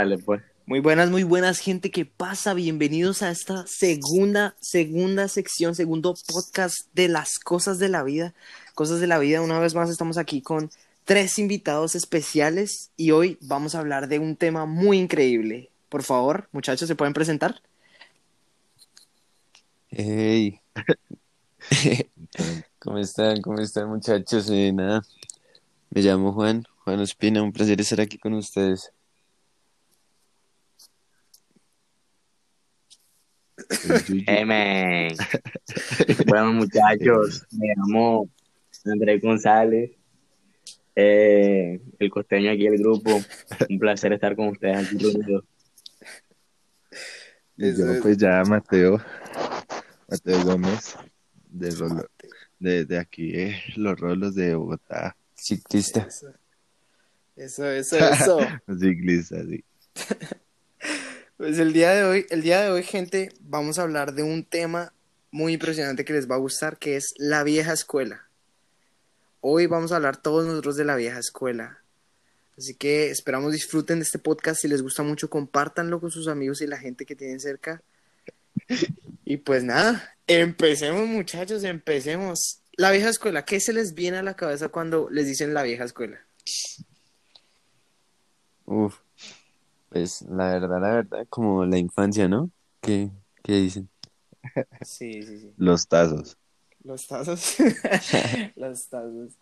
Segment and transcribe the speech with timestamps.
[0.00, 0.40] Dale, pues.
[0.64, 2.54] Muy buenas, muy buenas, gente que pasa.
[2.54, 8.32] Bienvenidos a esta segunda, segunda sección, segundo podcast de las cosas de la vida.
[8.74, 9.42] Cosas de la vida.
[9.42, 10.70] Una vez más estamos aquí con
[11.04, 15.68] tres invitados especiales y hoy vamos a hablar de un tema muy increíble.
[15.90, 17.60] Por favor, muchachos, ¿se pueden presentar?
[19.90, 20.60] Hey.
[22.78, 23.42] ¿Cómo están?
[23.42, 24.48] ¿Cómo están, muchachos?
[24.48, 25.02] Eh, nada,
[25.90, 28.94] me llamo Juan, Juan Ospina, un placer estar aquí con ustedes.
[34.26, 35.14] Hey, man.
[36.26, 38.28] bueno, muchachos, me llamo
[38.84, 39.92] Andrés González,
[40.96, 43.22] eh, el costeño aquí del grupo.
[43.68, 45.44] Un placer estar con ustedes aquí reunidos.
[47.56, 49.00] Y yo, pues ya Mateo,
[50.08, 50.96] Mateo Gómez,
[51.50, 52.08] de, Rolo-
[52.58, 56.08] de, de aquí, eh, los rolos de Bogotá, Ciclista.
[57.36, 58.38] Eso, eso, eso.
[58.80, 59.62] ciclista, sí.
[61.40, 64.44] Pues el día de hoy, el día de hoy, gente, vamos a hablar de un
[64.44, 64.92] tema
[65.30, 68.28] muy impresionante que les va a gustar, que es la vieja escuela.
[69.40, 71.78] Hoy vamos a hablar todos nosotros de la vieja escuela.
[72.58, 74.60] Así que esperamos disfruten de este podcast.
[74.60, 77.82] Si les gusta mucho, compártanlo con sus amigos y la gente que tienen cerca.
[79.24, 82.60] Y pues nada, empecemos muchachos, empecemos.
[82.72, 85.84] La vieja escuela, ¿qué se les viene a la cabeza cuando les dicen la vieja
[85.84, 86.20] escuela?
[88.66, 88.98] Uf.
[89.90, 92.50] Pues la verdad, la verdad, como la infancia, ¿no?
[92.80, 93.10] ¿Qué,
[93.42, 93.90] qué dicen?
[94.82, 95.54] Sí, sí, sí.
[95.58, 96.38] Los tazos.
[96.82, 97.56] Los tazos.
[98.56, 99.34] Los tazos.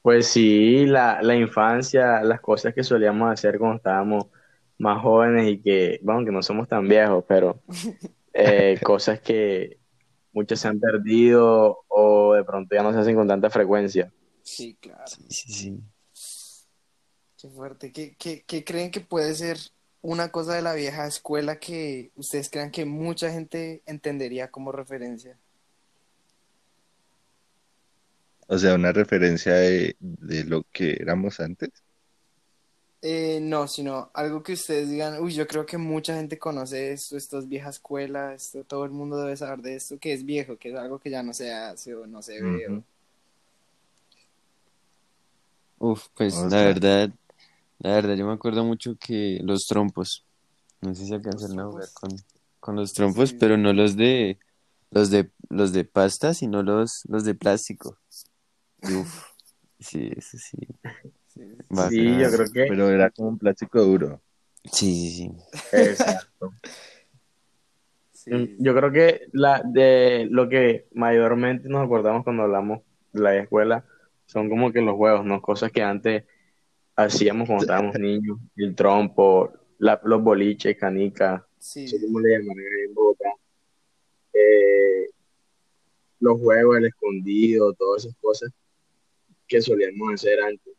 [0.00, 4.26] Pues sí, la, la infancia, las cosas que solíamos hacer cuando estábamos
[4.78, 7.60] más jóvenes y que, bueno, que no somos tan viejos, pero
[8.32, 9.78] eh, cosas que
[10.32, 14.10] muchas se han perdido o de pronto ya no se hacen con tanta frecuencia.
[14.42, 15.02] Sí, claro.
[15.06, 15.82] Sí, sí, sí.
[17.40, 17.92] Qué fuerte.
[17.92, 19.58] ¿Qué, qué, qué creen que puede ser
[20.02, 25.36] una cosa de la vieja escuela que ustedes crean que mucha gente entendería como referencia?
[28.48, 31.70] O sea, una referencia de, de lo que éramos antes.
[33.02, 37.16] Eh, no, sino algo que ustedes digan, uy, yo creo que mucha gente conoce esto,
[37.16, 40.56] esto es vieja escuela, esto, todo el mundo debe saber de esto, que es viejo,
[40.56, 42.66] que es algo que ya no se hace o no se ve.
[42.68, 42.82] o-.
[45.92, 47.10] Uf, pues O la verdad,
[47.80, 50.24] la verdad, yo me acuerdo mucho que los trompos,
[50.80, 52.10] no sé si alcanzaron a jugar con,
[52.60, 53.36] con los trompos, Sí.
[53.38, 54.38] pero no los de,
[54.90, 57.98] los de, los de pasta, sino los, los de plástico.
[58.82, 59.24] Uf,
[59.78, 60.56] sí, eso sí.
[61.28, 61.42] Sí,
[61.90, 62.18] sí.
[62.18, 62.66] yo creo que...
[62.68, 64.20] Pero era como un plástico duro.
[64.64, 65.32] Sí, sí, sí.
[65.76, 66.52] Exacto.
[68.12, 72.80] Sí, Mm, Yo creo que la de lo que mayormente nos acordamos cuando hablamos
[73.12, 73.84] de la escuela
[74.26, 75.40] son como que los juegos, ¿no?
[75.40, 76.24] Cosas que antes
[76.98, 83.28] hacíamos cuando estábamos niños, el trompo, la- los boliches, canicas, sí, le llaman en Bogotá,
[84.32, 85.06] eh,
[86.18, 88.50] los juegos, el escondido, todas esas cosas
[89.46, 90.74] que solíamos hacer antes.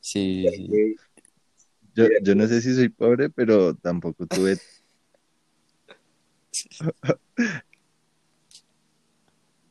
[0.00, 0.46] Sí,
[1.94, 4.58] Yo, yo no sé si soy pobre, pero tampoco tuve.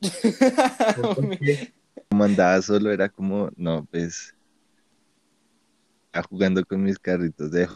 [2.08, 4.34] Como andaba solo, era como, no, pues.
[6.22, 7.68] Jugando con mis carritos de.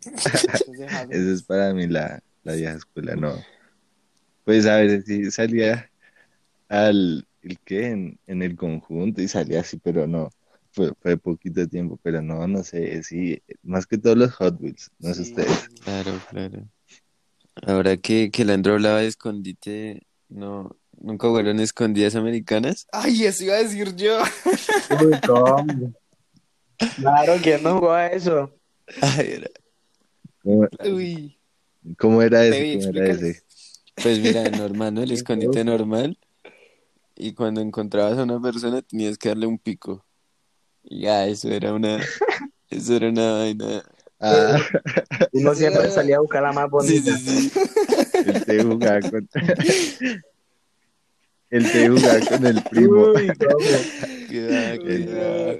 [0.00, 3.34] Esa es para mí la, la vieja escuela, no.
[4.44, 5.90] Pues a ver, si salía
[6.68, 7.88] al, ¿el qué?
[7.88, 10.30] En, en el conjunto y salía así, pero no,
[10.70, 14.90] fue, fue poquito tiempo, pero no, no sé, sí, más que todos los Hot Wheels,
[14.98, 15.68] no sé sí, ustedes.
[15.82, 16.68] Claro, claro.
[17.66, 22.86] Ahora que, que Leandro hablaba de escondite, no, ¿nunca jugaron escondidas americanas?
[22.92, 24.18] Ay, eso iba a decir yo.
[26.96, 28.50] Claro, ¿quién no jugó a eso?
[29.02, 29.50] Ay, era-
[30.42, 31.38] ¿Cómo, Uy.
[31.98, 32.78] cómo era ese?
[32.78, 33.42] ¿Cómo era ese?
[33.96, 35.02] Pues mira, normal, ¿no?
[35.02, 36.18] El escondite normal.
[37.16, 40.04] Y cuando encontrabas a una persona tenías que darle un pico.
[40.84, 41.98] Y ya, eso era una,
[42.70, 43.82] eso era una vaina.
[44.20, 44.56] Ah,
[45.32, 47.16] Uno siempre salía a buscar la más Sí, bonita.
[47.16, 47.52] sí, sí.
[48.24, 49.28] el te jugaba con...
[51.50, 53.10] El te jugaba con el primo.
[53.12, 53.32] Uy.
[54.28, 55.56] Qué va, qué Uy, va.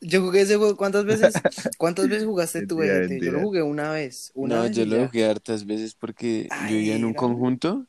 [0.00, 1.34] Yo jugué ese juego, ¿cuántas veces?
[1.78, 3.26] ¿Cuántas veces jugaste tú, Mentira?
[3.26, 4.30] Yo lo jugué una vez.
[4.34, 7.18] Una No, vez yo lo jugué hartas veces porque Ay, yo vivía en un era-
[7.18, 7.86] conjunto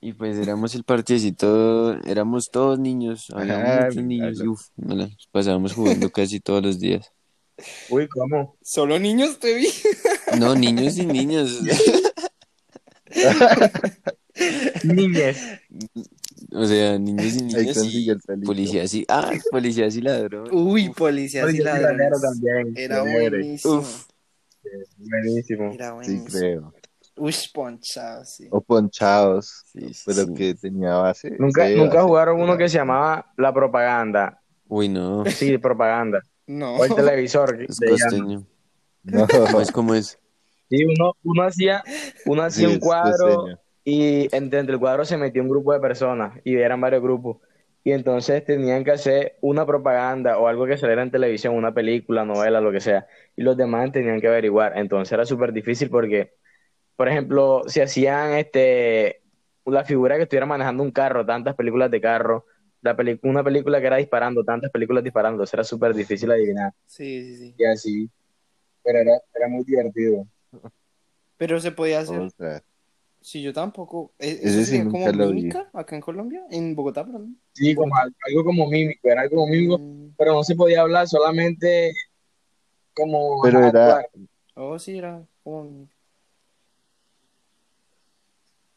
[0.00, 5.74] y pues éramos el parchecito, éramos todos niños, había muchos niños y uf, la pasábamos
[5.74, 7.12] jugando casi todos los días.
[7.90, 8.56] Uy, ¿cómo?
[8.62, 9.68] Solo niños te vi.
[10.38, 11.60] No, niños y niños.
[14.84, 15.36] Niñez.
[16.52, 18.14] O sea, niños y niñas y
[18.44, 19.04] policías y...
[19.08, 20.50] Ah, policías y ladrones.
[20.52, 22.08] Uy, policías y ladrones.
[22.20, 23.74] también, Era buenísimo.
[23.78, 24.06] Uf.
[24.96, 25.72] Buenísimo.
[25.72, 26.24] Era Sí, buenísimo.
[26.26, 26.74] creo.
[27.16, 28.46] Uy, ponchado, sí.
[28.50, 30.34] O ponchados, sí, sí, pero sí.
[30.34, 31.36] que tenía base.
[31.38, 32.06] Nunca, sí, nunca base.
[32.08, 34.40] jugaron uno que se llamaba La Propaganda.
[34.68, 35.24] Uy, no.
[35.26, 36.22] Sí, propaganda.
[36.46, 36.76] No.
[36.76, 37.60] O el televisor.
[37.68, 38.46] Es costeño.
[39.02, 39.72] No, ¿Cómo es?
[39.72, 40.18] ¿Cómo es?
[40.70, 41.82] Sí, uno, uno hacía,
[42.26, 43.59] uno hacía sí, un cuadro costeño.
[43.84, 47.38] Y entre, entre el cuadro se metió un grupo de personas y eran varios grupos.
[47.82, 52.24] Y entonces tenían que hacer una propaganda o algo que saliera en televisión, una película,
[52.24, 53.06] novela, lo que sea.
[53.36, 54.76] Y los demás tenían que averiguar.
[54.76, 56.34] Entonces era súper difícil porque,
[56.96, 59.22] por ejemplo, si hacían este,
[59.64, 62.44] la figura que estuviera manejando un carro, tantas películas de carro,
[62.82, 66.72] la una película que era disparando, tantas películas disparando, era súper difícil adivinar.
[66.86, 67.54] Sí, sí, sí.
[67.58, 68.10] Y así.
[68.82, 70.26] Pero era, era muy divertido.
[71.36, 72.20] Pero se podía hacer.
[72.20, 72.62] Ostras.
[73.22, 74.12] Sí, yo tampoco.
[74.18, 75.36] ¿E- Ese ¿Eso sí como lo vi.
[75.42, 76.42] mímica acá en Colombia?
[76.50, 77.38] En Bogotá, perdón.
[77.52, 81.06] Sí, como al- algo como mímico, era algo mímico, Mm, pero no se podía hablar,
[81.06, 81.92] solamente
[82.94, 84.06] como Pero era-.
[84.54, 85.88] Oh, sí, era como.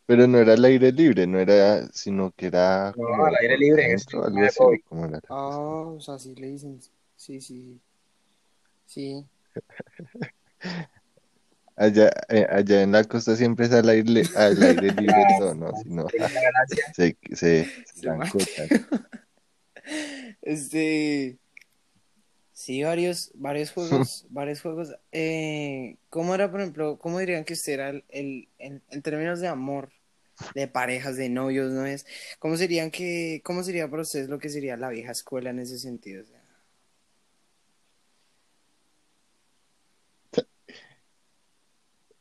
[0.06, 3.58] Pero no era al aire libre, no era, sino que era No, como al aire
[3.58, 4.80] libre, en dentro, algo de así, COVID.
[4.90, 5.20] como era.
[5.30, 6.80] Ah, o sea, sí le dicen.
[7.16, 7.80] Sí, sí.
[8.86, 9.26] Sí.
[11.76, 15.72] Allá, eh, allá en la costa siempre es al aire, al aire libre ¿no?
[15.86, 16.94] No, gracia.
[16.94, 18.02] se, se, se
[18.46, 18.70] Se.
[20.42, 21.38] Este.
[22.54, 24.96] Sí, varios, varios juegos, varios juegos.
[25.12, 29.40] Eh, ¿cómo era, por ejemplo, cómo dirían que usted era el, el- en, en términos
[29.40, 29.92] de amor,
[30.54, 32.06] de parejas, de novios, ¿no es?
[32.40, 35.80] ¿Cómo serían que, cómo sería para ustedes lo que sería la vieja escuela en ese
[35.80, 36.22] sentido?
[36.24, 36.44] O sea,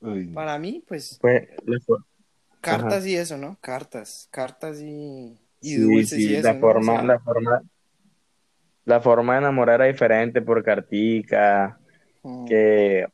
[0.02, 1.48] Uy, para mí, pues, Pues,
[2.60, 3.56] cartas y eso, ¿no?
[3.60, 6.58] Cartas, cartas y, y sí, dulces sí, y eso, la ¿no?
[6.58, 7.62] O forma, sea, la forma,
[8.84, 11.78] la forma de enamorar era diferente por cartica,
[12.22, 13.06] mm, que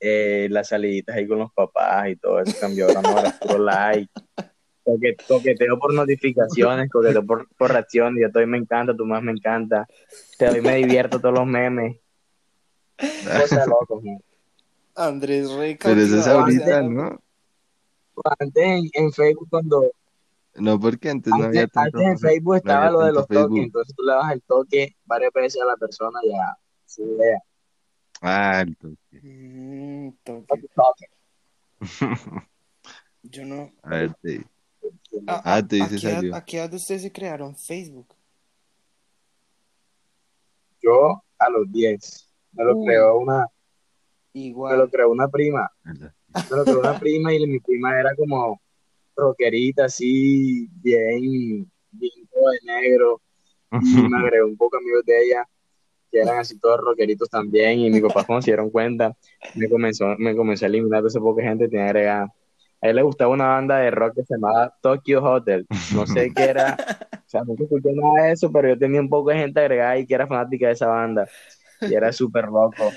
[0.00, 3.58] eh, las saliditas ahí con los papás y todo eso cambió, ahora no, es puro
[3.64, 4.10] like.
[4.84, 9.32] Toque- Toqueteo por notificaciones, coqueteo por, por reacciones, yo doy me encanta, tú más me
[9.32, 9.86] encanta,
[10.38, 11.98] te doy me divierto todos los memes,
[13.36, 14.20] cosas locas, ¿no?
[14.98, 17.20] Andrés re Pero eso es o ahorita, ¿no?
[18.40, 19.90] Antes en, en Facebook cuando
[20.56, 23.62] No, porque antes no había Antes, tanto, antes en Facebook estaba lo de los toques,
[23.64, 27.38] entonces tú le das el toque varias veces a la persona y ya su idea.
[28.20, 29.20] Ah, el toque.
[29.22, 30.46] mm, toque.
[30.48, 31.06] Toque, toque.
[33.22, 33.70] Yo no.
[33.82, 34.44] A ver, te-
[35.26, 36.34] Ah, Ah, te ¿a dice qué edad- salió.
[36.36, 38.08] ¿A qué edad ustedes se crearon Facebook?
[40.82, 42.86] Yo a los 10 me lo Uy.
[42.86, 43.46] creó una,
[44.34, 44.90] me lo Igual.
[44.90, 45.70] creó una prima,
[46.50, 48.60] me lo creó una prima y mi prima era como
[49.16, 53.20] rockerita así, bien, bien todo de negro
[53.80, 55.48] y me agregó un poco amigos de ella
[56.10, 59.16] que eran así todos rockeritos también y mis papás cuando se dieron cuenta
[59.54, 62.32] me comenzó, me comenzó a eliminar de esa poca gente que tenía agregada.
[62.80, 65.66] A él le gustaba una banda de rock que se llamaba Tokyo Hotel.
[65.94, 66.76] No sé qué era,
[67.12, 69.98] o sea, nunca escuché nada de eso, pero yo tenía un poco de gente agregada
[69.98, 71.28] y que era fanática de esa banda.
[71.80, 72.90] Y era súper loco.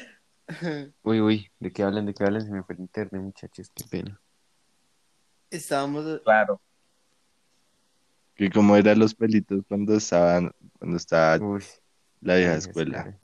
[1.03, 2.05] Uy, uy, ¿de qué hablan?
[2.05, 2.43] ¿De qué hablan?
[2.43, 4.19] Se me fue el internet, muchachos, qué pena.
[5.49, 6.21] Estábamos.
[6.23, 6.61] Claro.
[8.35, 11.63] Que como eran los pelitos cuando estaban, cuando estaba Uy,
[12.21, 13.19] la vieja escuela.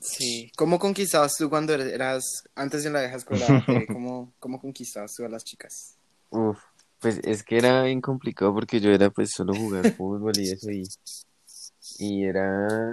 [0.00, 0.52] Sí.
[0.56, 3.64] ¿Cómo conquistabas tú cuando eras antes de la vieja escuela?
[3.90, 5.96] ¿Cómo, cómo conquistabas tú a las chicas?
[6.30, 6.58] Uf,
[6.98, 10.70] pues es que era bien complicado porque yo era pues solo jugar fútbol y eso
[10.70, 10.82] y,
[11.98, 12.88] y era,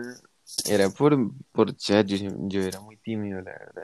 [0.65, 1.17] era por,
[1.51, 2.17] por chat, yo,
[2.47, 3.83] yo era muy tímido, la verdad.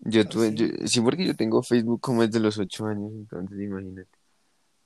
[0.00, 0.54] Yo tuve, sí?
[0.54, 4.08] yo- sí, porque yo tengo Facebook como desde los ocho años, entonces imagínate.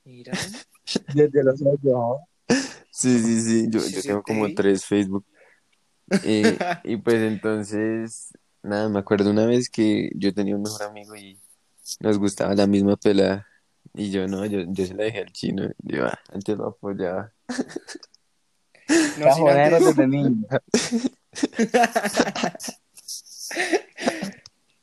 [0.05, 0.33] Mira.
[1.15, 2.21] Desde los ocho.
[2.91, 5.25] Sí, sí, sí, yo, yo tengo como tres Facebook.
[6.25, 6.43] Y,
[6.85, 11.39] y pues entonces, nada, me acuerdo una vez que yo tenía un mejor amigo y
[12.00, 13.47] nos gustaba la misma pelada.
[13.95, 15.69] Y yo no, yo, yo se la dejé al chino.
[15.79, 17.33] Yo ah, antes lo apoyaba.
[19.18, 20.47] No, sin antes- desde niño.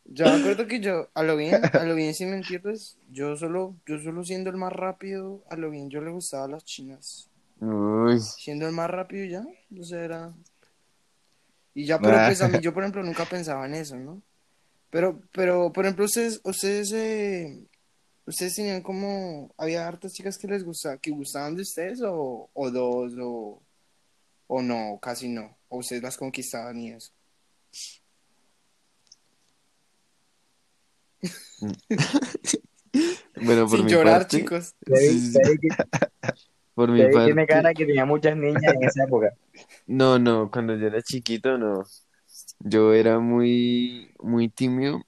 [0.05, 3.75] Yo me acuerdo que yo, a lo bien, a lo bien sin mentirles, yo solo,
[3.85, 7.29] yo solo siendo el más rápido, a lo bien yo le gustaba a las chinas.
[7.59, 9.45] Uy, Siendo el más rápido ya,
[9.79, 10.33] o sea, era...
[11.73, 14.21] Y ya, pero pues a mí, yo por ejemplo nunca pensaba en eso, ¿no?
[14.89, 17.59] Pero, pero, por ejemplo, ustedes, ustedes, eh,
[18.25, 22.71] ustedes tenían como, había hartas chicas que les gustaba, que gustaban de ustedes o, o
[22.71, 23.61] dos o,
[24.48, 27.12] o no, casi no, o ustedes las conquistaban y eso.
[33.42, 34.75] bueno, por Sin mi llorar, parte, chicos.
[34.94, 35.39] sí, sí,
[36.75, 39.34] Por mi Usted tiene parte, cara que tenía muchas niñas en esa época.
[39.88, 41.84] no, no, cuando yo era chiquito, no.
[42.60, 45.01] Yo era muy, muy tímido.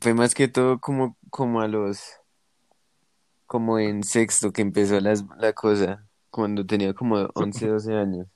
[0.00, 2.00] Fue más que todo como, como a los,
[3.46, 8.26] como en sexto que empezó las- la cosa, cuando tenía como 11, 12 años.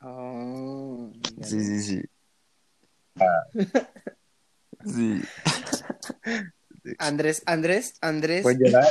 [0.00, 1.62] Oh, ya Sí, no.
[1.62, 2.02] sí, sí.
[4.84, 5.20] Sí.
[6.98, 8.42] Andrés, Andrés, Andrés.
[8.42, 8.86] Pues yo la,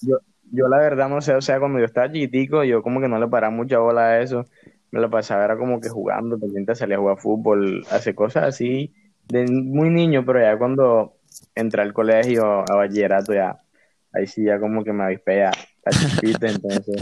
[0.00, 0.18] yo,
[0.52, 3.18] yo la verdad no sé, o sea, cuando yo estaba chiquitico, yo como que no
[3.18, 4.46] le paraba mucha bola a eso.
[4.90, 8.94] Me lo pasaba, era como que jugando, pendiente salía a jugar fútbol, hacer cosas así,
[9.28, 11.16] de muy niño, pero ya cuando
[11.54, 13.60] entré al colegio, a bachillerato, ya,
[14.12, 16.96] ahí sí ya como que me avispé a, a chispita, entonces,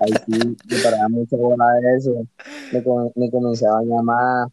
[0.00, 2.26] ahí sí me paraba mucha bola a eso.
[2.72, 4.48] Me, com- me comencé a bañar más,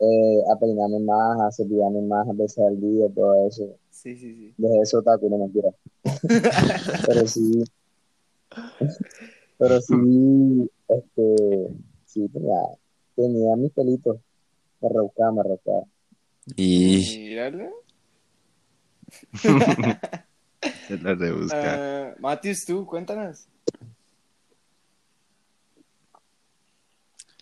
[0.00, 3.76] eh, a peinarme más, a cepillarme más a veces al día, todo eso.
[3.90, 4.54] Sí, sí, sí.
[4.56, 5.70] Dejé eso taco, no mentira.
[7.06, 7.64] Pero sí,
[9.58, 11.68] pero sí, este,
[12.06, 12.56] sí tenía,
[13.14, 14.18] tenía mis pelitos.
[14.80, 15.84] Me rebuscaba, me rebuscaba.
[16.56, 17.70] Y Míralo.
[20.88, 21.74] Se la rebusca.
[21.74, 23.48] Ah, Matius, tú, cuéntanos.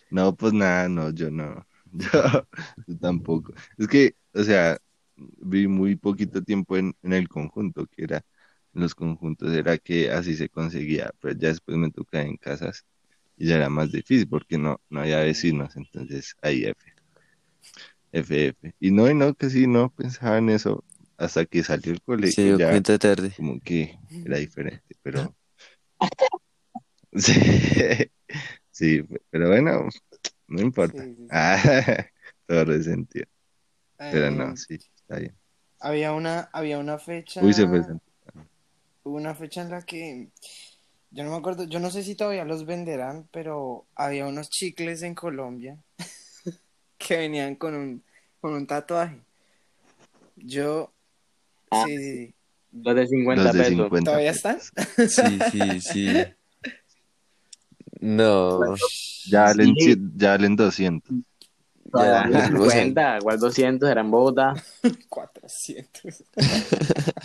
[0.09, 1.65] No, pues nada, no, yo no.
[1.93, 2.07] Yo,
[2.87, 3.53] yo tampoco.
[3.77, 4.77] Es que, o sea,
[5.17, 8.23] vi muy poquito tiempo en, en el conjunto, que era,
[8.73, 12.85] en los conjuntos era que así se conseguía, pero ya después me tocaba en casas
[13.35, 16.93] y ya era más difícil porque no, no había vecinos, entonces ahí F,
[18.13, 18.75] F, F.
[18.79, 20.85] Y no, y no, que sí, no pensaba en eso
[21.21, 23.31] hasta que salió el se colegio, dio ya cuenta tarde.
[23.37, 25.35] como que era diferente, pero
[27.13, 27.33] sí,
[28.71, 29.87] sí, pero bueno,
[30.47, 31.03] no importa.
[31.03, 31.27] Sí, sí, sí.
[31.29, 31.57] Ah,
[32.47, 33.25] todo resentido.
[33.97, 35.35] Pero no, sí, está bien.
[35.79, 37.43] Había una, había una fecha.
[37.43, 38.03] Uy, se presentó.
[39.03, 40.29] Hubo una fecha en la que.
[41.11, 45.01] Yo no me acuerdo, yo no sé si todavía los venderán, pero había unos chicles
[45.03, 45.77] en Colombia
[46.97, 48.03] que venían con un,
[48.39, 49.19] con un tatuaje.
[50.35, 50.91] Yo.
[51.71, 52.35] Ah, Sí, sí, sí.
[52.73, 53.69] Los de 50 Los de pesos.
[53.75, 54.59] 50 ¿Todavía están?
[54.61, 56.07] Sí, sí, sí.
[57.99, 58.75] No,
[59.27, 59.95] Ya valen, Sí.
[60.15, 61.15] ya valen 200.
[61.91, 64.53] Todavía Ya, los o sea- 50, igual 200 eran Bogotá.
[65.09, 66.23] 400.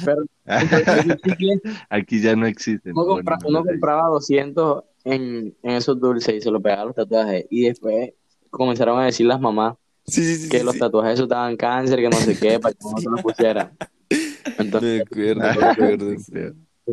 [0.05, 0.25] Pero
[1.89, 2.93] Aquí ya no existen.
[2.93, 6.87] uno, compra- uno no compraba 200 en, en esos dulces y se lo pegaba a
[6.87, 7.47] los tatuajes.
[7.51, 8.13] Y después
[8.51, 9.77] comenzaron a decir las mamás
[10.07, 10.81] sí, sí, sí, que sí, los sí.
[10.81, 13.73] tatuajes esos daban cáncer, que no sé qué, para que uno se los pusiera.
[14.59, 16.23] Entonces, Me acuerdo, me acuerdo, eso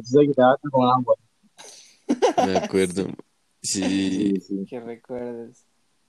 [0.03, 1.15] se hasta con agua.
[2.45, 3.07] me acuerdo.
[3.62, 4.65] Sí, Sí, sí.
[4.69, 5.63] Qué recuerdos.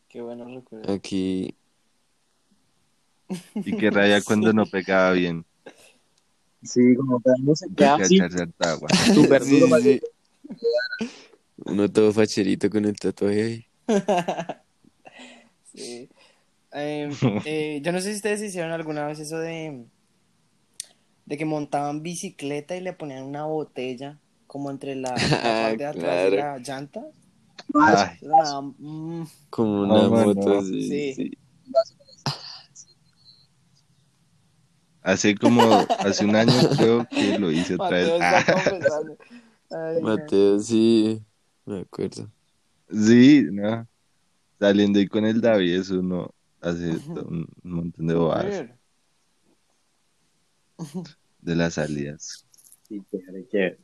[0.08, 0.90] Qué buenos recuerdos.
[0.90, 1.54] aquí,
[3.54, 5.44] Y que raya cuando no pegaba bien.
[6.62, 8.88] Sí, como que uno se queda Toca así, echarse harta agua.
[9.14, 9.68] súper Sí, duro.
[9.70, 10.06] para sí, que-
[11.00, 11.10] sí.
[11.66, 13.66] Uno todo facherito con el tatuaje ahí.
[15.74, 16.08] Sí.
[16.72, 17.10] Eh,
[17.44, 19.84] eh, yo no sé si ustedes hicieron alguna vez eso de,
[21.26, 25.86] de que montaban bicicleta y le ponían una botella como entre la, la parte de
[25.86, 27.02] atrás y la llanta.
[27.74, 28.18] Ay,
[28.78, 30.88] mm, Como No, una moto así.
[30.88, 31.14] Sí.
[31.14, 31.38] sí.
[35.02, 35.62] hace como,
[35.98, 38.08] hace un año creo que lo hice otra vez.
[38.08, 38.44] Mateo Ah.
[39.70, 40.08] Ay, no.
[40.08, 41.22] Mateo, sí,
[41.66, 42.30] me acuerdo.
[42.90, 43.86] sí, no.
[44.58, 46.90] Saliendo ahí con el David, eso uno hace
[47.28, 48.66] un montón de bobadas.
[51.40, 52.46] De las salidas.
[52.88, 53.78] Sí, chévere, chévere.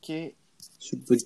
[0.00, 0.34] ¿Qué?
[0.78, 1.18] Súper.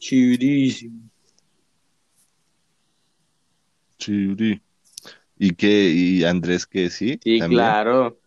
[5.39, 5.91] ¿Y qué?
[5.91, 7.19] ¿Y Andrés que sí?
[7.23, 7.61] Sí, ¿También?
[7.61, 8.19] claro.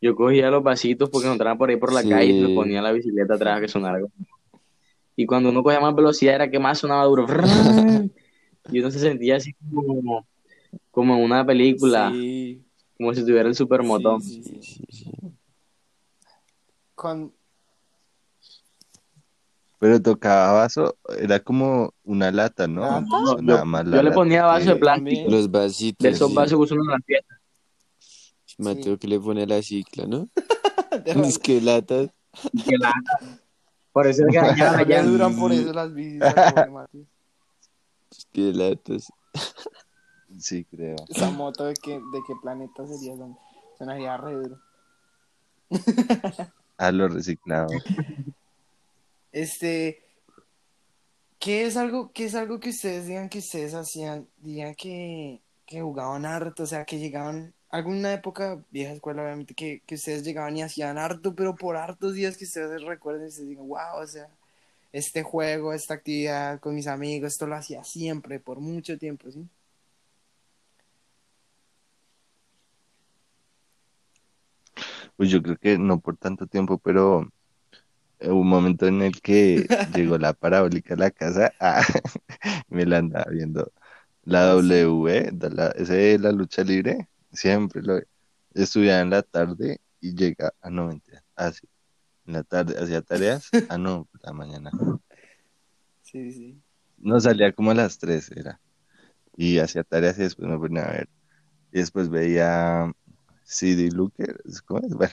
[0.00, 2.08] Yo cogía los vasitos porque encontraba por ahí por la Sí.
[2.08, 3.98] calle y me ponía la bicicleta atrás que sonara.
[5.16, 7.26] Y cuando uno cogía más velocidad era que más sonaba duro.
[8.70, 10.26] Y uno se sentía así como,
[10.90, 12.62] como en una película, Sí.
[12.98, 14.20] como si tuviera el supermotón.
[14.20, 14.60] Sí, sí, sí.
[14.62, 15.10] Sí, sí.
[16.98, 17.32] Con...
[19.78, 22.80] Pero tocaba vaso, era como una lata, ¿no?
[22.80, 23.06] ¿Lata?
[23.08, 26.02] No, Sonaba yo, más la yo le ponía vaso de que- plástico, Los vasitos.
[26.02, 26.34] de esos sí.
[26.34, 27.38] vasos que usan las fiestas.
[28.58, 30.28] Mateo que le pone la cicla, ¿no?
[31.04, 32.10] de Es que latas.
[32.66, 32.92] Que la-
[33.92, 34.52] Por eso es que la
[34.84, 35.02] llanta.
[35.04, 35.90] duran por eso las
[36.72, 37.06] Mati.
[38.10, 39.12] Es que latas.
[40.40, 40.96] Sí, creo.
[41.08, 43.38] Esa moto de qué, de qué planeta sería, son-
[43.78, 44.58] sonaría re duro.
[46.78, 47.68] A lo reciclado.
[49.32, 50.02] Este,
[51.38, 54.26] ¿qué es algo, qué es algo que ustedes digan que ustedes hacían?
[54.38, 59.82] Digan que, que jugaban harto, o sea, que llegaban, alguna época, vieja escuela obviamente, que,
[59.86, 63.68] que ustedes llegaban y hacían harto, pero por hartos días que ustedes recuerden ustedes digan,
[63.68, 64.28] wow, o sea,
[64.92, 69.46] este juego, esta actividad con mis amigos, esto lo hacía siempre, por mucho tiempo, ¿sí?
[75.18, 77.28] Pues yo creo que no por tanto tiempo, pero
[78.20, 81.82] hubo un momento en el que llegó la parabólica a la casa, ah,
[82.68, 83.72] me la andaba viendo.
[84.24, 84.54] La Ah.
[84.54, 88.00] W, la, ese de la lucha libre, siempre lo
[88.54, 91.66] estudiaba en la tarde y llega, ah, no, mentira, así,
[92.26, 94.70] en la tarde hacía tareas, ah, no, la mañana.
[96.02, 96.62] Sí, sí.
[96.98, 98.60] No salía como a las 3 era,
[99.36, 101.08] y hacía tareas y después me ponía a ver.
[101.72, 102.92] Y después veía
[103.50, 104.92] CD Looker, ¿cómo es?
[104.94, 105.12] Bueno,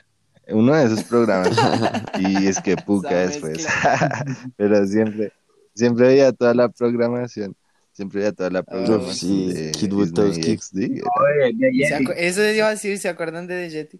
[0.49, 1.49] uno de esos programas.
[2.19, 3.65] Y es que puca después.
[4.57, 5.31] Pero siempre,
[5.73, 7.55] siempre veía toda la programación.
[7.93, 10.57] Siempre veía toda la programación sí, de Kid Butowski.
[10.57, 10.77] XD.
[10.83, 11.09] era-
[11.45, 11.93] Oye, de ¿Se Yeti.
[12.05, 13.99] acu- Eso iba a decir, ¿se acuerdan de The Jetty?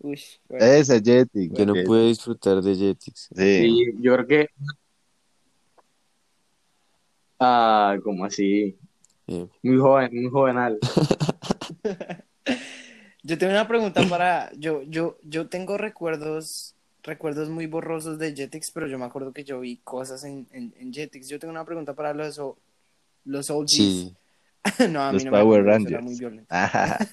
[0.00, 0.64] Uy, bueno.
[0.64, 1.52] Esa Jetix.
[1.56, 1.86] Yo no Jetix.
[1.88, 3.28] pude disfrutar de Jetix.
[3.34, 3.60] Sí.
[3.60, 4.48] Sí, yo creo que.
[7.38, 8.76] Ah, como así.
[9.28, 10.78] Eh, Muy joven, muy jovenal.
[13.22, 14.50] Yo tengo una pregunta para.
[14.56, 19.44] Yo, yo, yo tengo recuerdos, recuerdos muy borrosos de Jetix, pero yo me acuerdo que
[19.44, 21.28] yo vi cosas en, en, en Jetix.
[21.28, 22.40] Yo tengo una pregunta para los,
[23.24, 23.68] los OGs.
[23.68, 24.14] sí,
[24.90, 26.02] no, a mí Los no me Power era Rangers.
[26.04, 26.54] muy violento.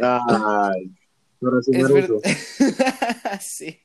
[0.00, 0.90] Ah, Ay,
[1.40, 2.18] pero sí, Es verdad.
[3.40, 3.80] sí.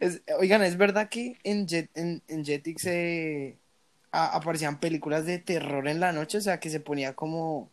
[0.00, 3.58] Es- oigan, ¿es verdad que en, Jet, en, en Jetix eh,
[4.12, 6.38] a- aparecían películas de terror en la noche?
[6.38, 7.70] O sea, que se ponía como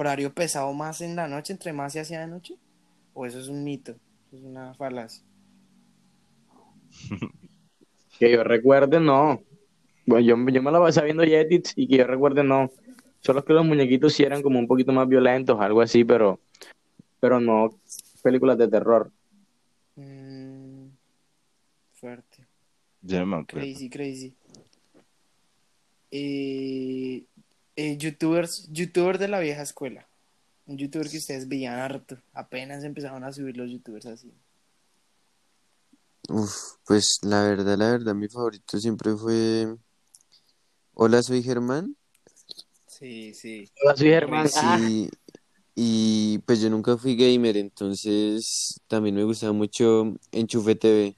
[0.00, 2.56] horario pesado más en la noche, entre más se hacía de noche.
[3.12, 3.94] ¿O eso es un mito?
[4.32, 5.24] Es una falacia.
[8.18, 9.40] Que yo recuerde, no.
[10.04, 12.70] Bueno, yo, yo me la pasaba viendo Jetix y que yo recuerde, no.
[13.20, 16.38] Solo que los muñequitos sí eran como un poquito más violentos, algo así, pero,
[17.18, 17.70] pero no
[18.22, 19.10] películas de terror.
[19.96, 20.88] Mm,
[21.94, 22.46] fuerte.
[23.46, 24.34] Crazy, crazy.
[26.10, 27.24] Eh,
[27.80, 30.06] eh, youtubers, youtubers de la vieja escuela.
[30.66, 32.18] Un youtuber que ustedes veían harto.
[32.34, 34.32] Apenas empezaron a subir los youtubers así.
[36.28, 39.74] Uf, pues la verdad, la verdad, mi favorito siempre fue
[40.92, 41.96] Hola, soy Germán.
[42.86, 43.70] Sí, sí.
[43.82, 44.46] Hola, soy Germán.
[44.56, 45.10] Ah, Sí,
[45.74, 51.16] y pues yo nunca fui gamer, entonces también me gustaba mucho Enchufe TV.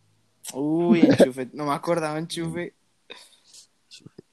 [0.54, 1.50] Uy, enchufe.
[1.52, 2.74] No me acordaba enchufe.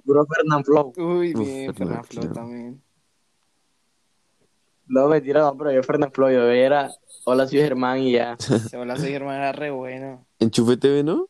[0.10, 0.93] Bro Fernand Flow.
[0.98, 2.34] Uy, bien, Fernando, Fernaflo claro.
[2.34, 2.82] también.
[4.88, 6.89] No, mentira, no, pero yo Fernand Flow, yo era
[7.26, 8.36] Hola, soy Germán y ya.
[8.76, 10.26] Hola, soy Germán era re bueno.
[10.39, 11.28] Enchufe TV, ¿no?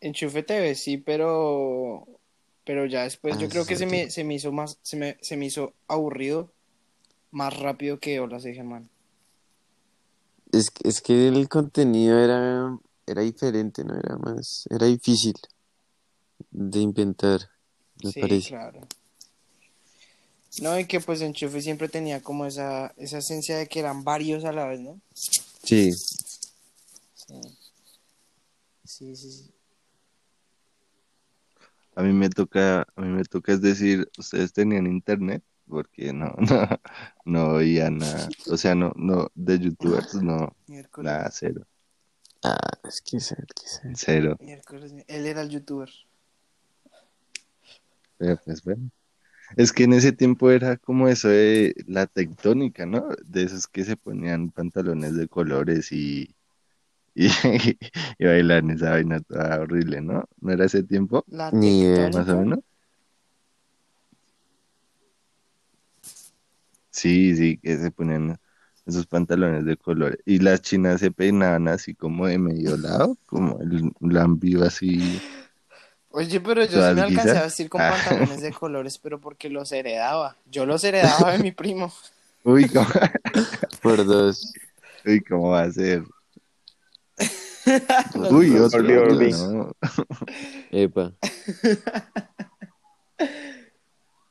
[0.00, 2.06] Enchufe TV, sí, pero.
[2.64, 4.78] Pero ya después yo Ah, creo sí, que se me, se me hizo más.
[4.82, 6.52] Se me, se me hizo aburrido
[7.32, 8.88] más rápido que Hola, soy Germán.
[10.52, 12.78] Es, es que el contenido era,
[13.10, 13.94] era diferente, ¿no?
[13.96, 15.34] Era más, era difícil
[16.50, 17.40] de inventar,
[18.02, 18.48] me Sí, parece.
[18.48, 18.80] claro.
[20.62, 24.44] No, y que pues Enchufe siempre tenía como esa, esa esencia de que eran varios
[24.44, 25.00] a la vez, ¿no?
[25.14, 25.92] Sí,
[27.14, 27.34] Sí.
[28.84, 29.50] Sí, sí, sí.
[31.94, 36.34] A mí me toca, a mí me toca es decir, ustedes tenían internet, porque no,
[36.38, 36.80] no,
[37.24, 38.28] no oía nada.
[38.50, 41.12] O sea, no, no, de youtubers, no, Miércoles.
[41.12, 41.66] nada, cero,
[42.42, 43.96] ah, es que saber, que saber.
[43.96, 44.38] cero.
[44.40, 45.90] Él era el youtuber.
[48.18, 48.90] Pero pues bueno.
[49.56, 53.08] Es que en ese tiempo era como eso de la tectónica, ¿no?
[53.24, 56.36] De esos que se ponían pantalones de colores y,
[57.14, 57.26] y,
[58.18, 60.24] y bailan esa vaina toda horrible, ¿no?
[60.40, 61.24] ¿No era ese tiempo?
[61.28, 62.10] La Ni idea.
[62.10, 62.60] Más o menos.
[66.90, 68.38] Sí, sí, que se ponían
[68.90, 70.18] esos pantalones de colores.
[70.26, 75.18] Y las chinas se peinaban así como de medio lado, como el lambio así.
[76.10, 77.90] Oye, pero yo sí ¿Todas me alcancé a vestir con Ah.
[77.96, 80.36] pantalones de colores, pero porque los heredaba.
[80.50, 81.92] Yo los heredaba de mi primo.
[82.44, 82.86] Uy, ¿cómo,
[83.82, 84.52] Por dos.
[85.04, 86.02] uy, ¿cómo va a ser?
[88.30, 88.82] Uy, otro.
[88.82, 89.72] No.
[90.70, 91.12] Epa.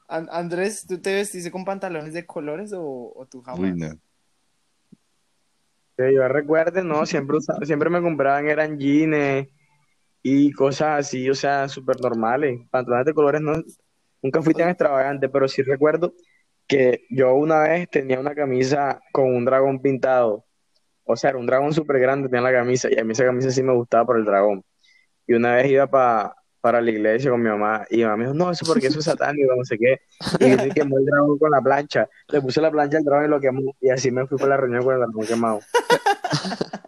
[0.07, 3.59] An- Andrés, ¿tú te vestiste con pantalones de colores o, o tú jamás?
[3.59, 3.89] Uy, no.
[5.99, 9.47] Yo recuerde, no, siempre, siempre me compraban, eran jeans
[10.23, 12.61] y cosas así, o sea, súper normales.
[12.71, 13.53] Pantalones de colores, no,
[14.21, 16.13] nunca fui tan extravagante, pero sí recuerdo
[16.67, 20.45] que yo una vez tenía una camisa con un dragón pintado.
[21.05, 23.51] O sea, era un dragón súper grande, tenía la camisa, y a mí esa camisa
[23.51, 24.63] sí me gustaba por el dragón.
[25.27, 28.23] Y una vez iba pa- para la iglesia con mi mamá, y mi mamá me
[28.25, 30.01] dijo, no, eso porque eso es satánico, no sé qué.
[30.39, 32.09] Y y quemó el dragón con la plancha.
[32.29, 34.57] Le puse la plancha al dragón y lo quemó, y así me fui por la
[34.57, 35.59] reunión con el dragón quemado.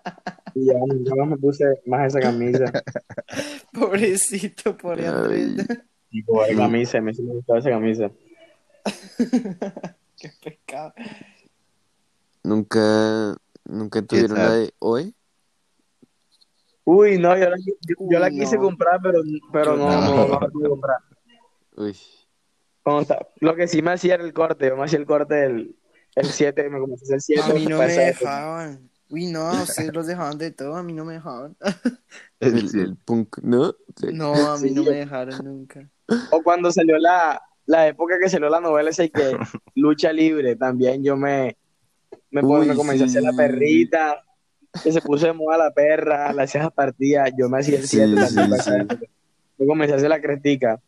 [0.53, 2.65] Y ya nunca más me puse más esa camisa.
[3.73, 5.65] Pobrecito, pobre Andrés.
[6.09, 8.11] Y pobre camisa, me hizo gustaba esa camisa.
[10.17, 10.93] Qué pecado.
[12.43, 15.15] Nunca, nunca tuvieron la de hoy.
[16.83, 17.73] Uy, no, yo la, yo,
[18.09, 18.63] yo la Uy, quise no.
[18.63, 19.21] comprar, pero,
[19.53, 20.01] pero no, No.
[20.01, 20.97] no, no la pude comprar.
[21.75, 21.95] Uy,
[23.39, 25.75] lo que sí me hacía era el corte, yo me hacía el corte del
[26.15, 27.51] el 7, me comencé a hacer el 7.
[27.51, 28.89] A mí no me dejaban.
[29.09, 31.55] Uy, no, ustedes los dejaban de todo, a mí no me dejaban.
[32.39, 33.73] el, el punk, ¿no?
[33.95, 34.07] Sí.
[34.13, 34.73] No, a mí Sí.
[34.75, 35.87] no me dejaron nunca.
[36.31, 39.31] O cuando salió la, la época que salió la novela esa y que
[39.75, 41.57] lucha libre, también yo me,
[42.31, 44.23] me, Uy, me comencé a hacer la perrita,
[44.83, 47.97] que se puso de moda la perra, la hacía partidas, yo me hacía el Sí,
[47.97, 49.05] 7 sí, sí.
[49.57, 50.79] Yo comencé a hacer la crestica.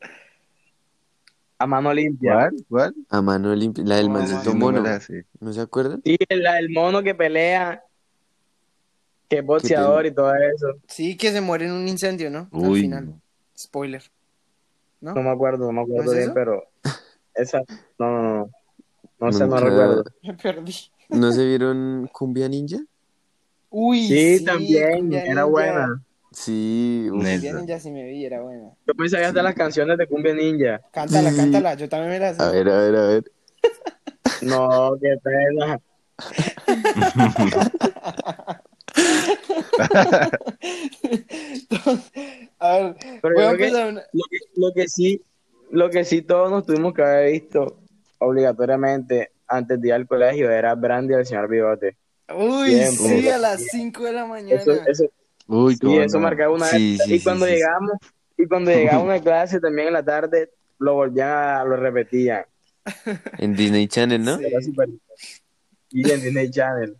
[1.60, 2.34] A mano limpia.
[2.34, 2.56] ¿Cuál?
[2.70, 2.96] ¿Cuál?
[3.10, 4.52] A mano limpia, la del No, mancito mano.
[4.52, 4.82] Sí, no mono.
[4.82, 5.02] la.
[5.40, 6.02] ¿No se acuerdan?
[6.04, 7.84] Sí, el, el mono que pelea,
[9.30, 10.68] que es boxeador y todo eso.
[10.88, 12.50] Sí, que se muere en un incendio, ¿no?
[12.52, 13.14] Al final.
[13.58, 14.04] Spoiler.
[15.02, 15.14] ¿No?
[15.14, 16.34] No me acuerdo, no me acuerdo ¿No es bien, eso?
[16.34, 16.64] pero
[17.36, 17.60] esa,
[18.00, 18.50] no, no, no.
[19.20, 20.04] No sé, no recuerdo.
[20.24, 20.74] Me perdí.
[21.10, 22.78] ¿No se vieron Cumbia Ninja?
[23.76, 25.44] Uy, Sí, también, Cumbia era Ninja.
[25.46, 26.04] buena.
[26.32, 27.08] Sí.
[27.10, 28.70] Cumbia Ninja sí me vi, era buena.
[28.86, 30.80] Yo pensé que hasta las canciones de Cumbia Ninja.
[30.92, 31.38] Cántala, Sí.
[31.38, 32.44] cántala, yo también me la sé.
[32.44, 33.24] a ver, a ver, a ver.
[34.44, 35.80] No, qué pena.
[42.60, 44.02] A ver, Pero voy a que una...
[44.14, 45.22] lo que, lo que sí,
[45.72, 47.80] lo que sí todos nos tuvimos que haber visto
[48.20, 51.98] obligatoriamente antes de ir al colegio era Brandy al señor Bigote.
[52.30, 54.62] Uy, sí, a las 5 de la mañana.
[54.62, 55.04] Eso, eso,
[55.48, 56.24] Uy, sí, cómo eso no.
[56.24, 57.58] marcaba una Sí, y cuando sí, sí.
[57.58, 57.92] llegamos,
[58.38, 62.46] y cuando llegaba una clase también en la tarde, lo volvían a, lo repetían.
[63.40, 64.40] En Disney Channel, ¿no?
[64.40, 64.90] Era súper-
[65.92, 66.98] Y en Disney Channel.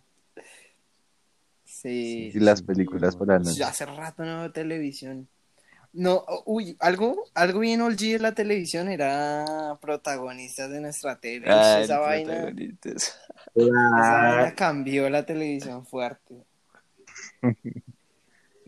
[1.64, 2.30] Sí.
[2.34, 3.62] Y las películas por la noche.
[3.62, 5.28] Hace rato no veo televisión.
[5.94, 11.46] No, uy, algo, algo bien OG de la televisión era protagonistas de nuestra tele.
[11.48, 12.52] Ah, esa vaina,
[13.54, 16.34] esa vaina cambió la televisión fuerte.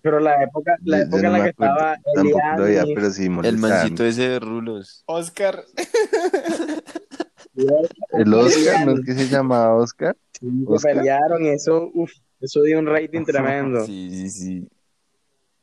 [0.03, 1.75] pero la época, la época no en la que acuerdo.
[1.75, 5.03] estaba Tampoco lo veía, Eliani, pero sí El mancito ese de rulos.
[5.07, 5.65] Oscar,
[7.57, 10.17] El Oscar, ¿no es que se llamaba Oscar?
[10.39, 10.95] Sí, Oscar.
[10.95, 13.85] pelearon y eso, uf, eso dio un rating tremendo.
[13.85, 14.69] Sí, sí, sí.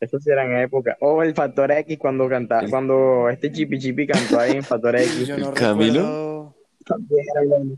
[0.04, 0.98] Eso sí era en época.
[1.02, 5.28] O el Factor X cuando cantaba, cuando este Chipi Chipi cantó ahí en Factor X.
[5.28, 6.56] yo no Camilo?
[6.86, 7.76] También era bueno.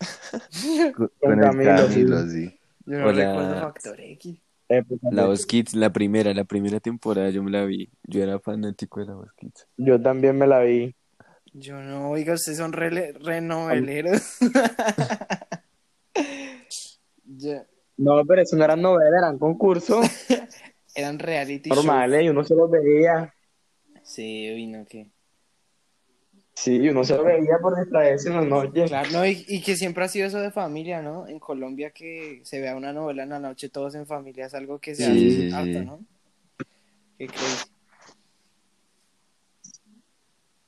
[0.96, 2.58] Con, Con Camilo, Camilo, sí.
[2.86, 3.26] yo no Hola.
[3.28, 4.40] recuerdo Factor X.
[5.10, 7.90] La Voz Kids, la primera, la primera temporada yo me la vi.
[8.04, 9.66] Yo era fanático de la Voz Kids.
[9.76, 10.94] Yo también me la vi.
[11.52, 14.38] Yo no, oiga, ustedes son re, re noveleros.
[17.32, 17.64] Ya,
[17.96, 20.04] No, pero eso no eran novelas, eran concursos
[20.94, 21.84] eran reality shows.
[21.84, 23.34] normales y uno se los veía.
[24.02, 25.08] Sí, uy, no, que.
[26.54, 28.84] Sí, uno se los veía por distraerse en la noche.
[28.86, 31.26] Claro, no, y, y que siempre ha sido eso de familia, ¿no?
[31.26, 34.78] En Colombia que se vea una novela en la noche todos en familia es algo
[34.78, 35.84] que se Sí, hace sí, harto, sí.
[35.86, 36.04] ¿no?
[37.18, 37.70] ¿Qué crees?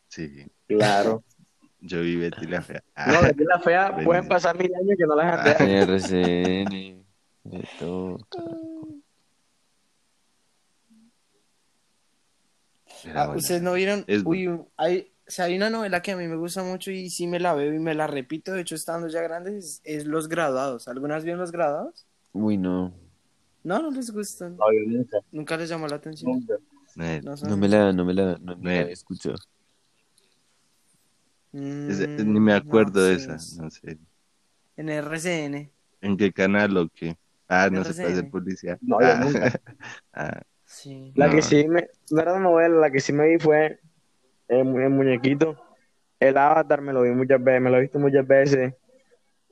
[0.09, 0.47] Sí.
[0.69, 1.25] Claro.
[1.81, 2.83] Yo vi Betty la Fea.
[3.09, 4.07] No, de la fea Bendito.
[4.07, 5.89] pueden pasar mil años que no las vean.
[5.91, 7.05] RCN,
[7.45, 8.19] de todo.
[13.05, 13.38] Era Ah, buena.
[13.38, 14.05] ¿Ustedes no vieron?
[14.07, 17.11] Es Uy, hay, o sea, hay una novela que a mí me gusta mucho y
[17.11, 20.07] sí me la veo y me la repito, de hecho estando ya grandes, es, es
[20.07, 20.88] Los Graduados.
[20.88, 22.07] ¿Algunas vieron Los Graduados?
[22.33, 22.93] Uy, no.
[23.65, 24.57] No, no les gustan.
[24.57, 26.33] No, nunca, Nunca les llamó la atención.
[26.33, 26.55] nunca.
[26.95, 29.29] No me la, no me la, no me la ese-
[31.53, 33.35] Mm, ni me acuerdo no, de sí, esa.
[33.37, 33.99] es No sé.
[34.77, 35.71] En RCN.
[36.01, 37.17] ¿En qué canal o qué?
[37.49, 38.12] Ah, no se puede RCN.
[38.19, 38.79] hacer publicidad.
[38.81, 39.21] No, ah.
[39.23, 39.61] nunca.
[40.15, 41.13] ah, Sí.
[41.15, 41.35] La No.
[41.35, 43.79] que sí me, no era novela, la que sí me vi fue
[44.49, 45.57] el, el muñequito.
[46.19, 48.75] El Avatar me lo vi muchas veces, me lo he visto muchas veces.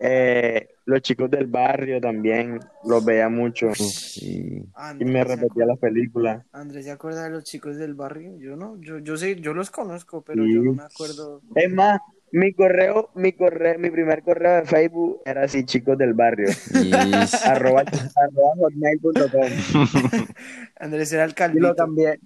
[0.02, 4.64] Eh, los chicos del barrio también los veía mucho sí.
[4.98, 6.42] y me ¿se repetía las películas.
[6.52, 8.38] Andrés, ¿se acuerda de los chicos del barrio?
[8.38, 10.54] Yo no, yo, yo sé, yo los conozco, pero Sí.
[10.54, 11.42] yo no me acuerdo.
[11.54, 12.00] Es más,
[12.32, 17.34] mi correo, mi correo, mi primer correo de Facebook era así, chicos del barrio, Yes.
[17.46, 20.26] arroba, arroba hotmail.com.
[20.78, 22.20] Andrés era el Y lo cambié,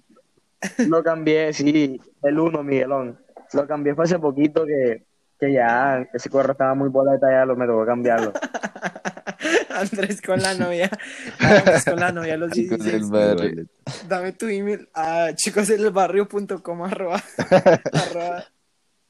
[0.87, 3.19] lo cambié, sí, el uno, Miguelón.
[3.53, 5.05] Lo cambié fue hace poquito que,
[5.39, 8.33] que ya ese correo estaba muy por la detallado, me tocó cambiarlo.
[9.69, 10.89] Andrés con la novia.
[11.39, 13.09] Andrés con la novia los Chicos del 16.
[13.09, 13.65] barrio.
[14.07, 17.21] Dame tu email a chicosdelbarrio.com arroba,
[17.93, 18.45] arroba.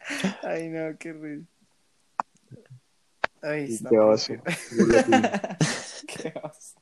[0.43, 1.47] Ay, no, qué risa.
[3.41, 4.33] Ay, está Qué oso.
[6.07, 6.75] Qué oso.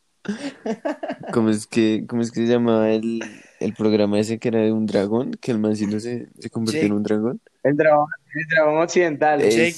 [1.33, 3.21] ¿Cómo es que, cómo es que se llamaba el,
[3.59, 5.31] el programa ese que era de un dragón?
[5.31, 7.41] Que el mancito se, se convirtió en un dragón.
[7.63, 9.41] El dragón, el dragón occidental.
[9.41, 9.73] Jake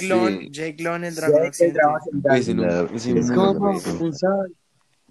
[0.51, 1.81] Jake Long, el dragón el occidental.
[2.11, 2.87] dragón occidental.
[2.89, 4.55] Pues Es como un sol.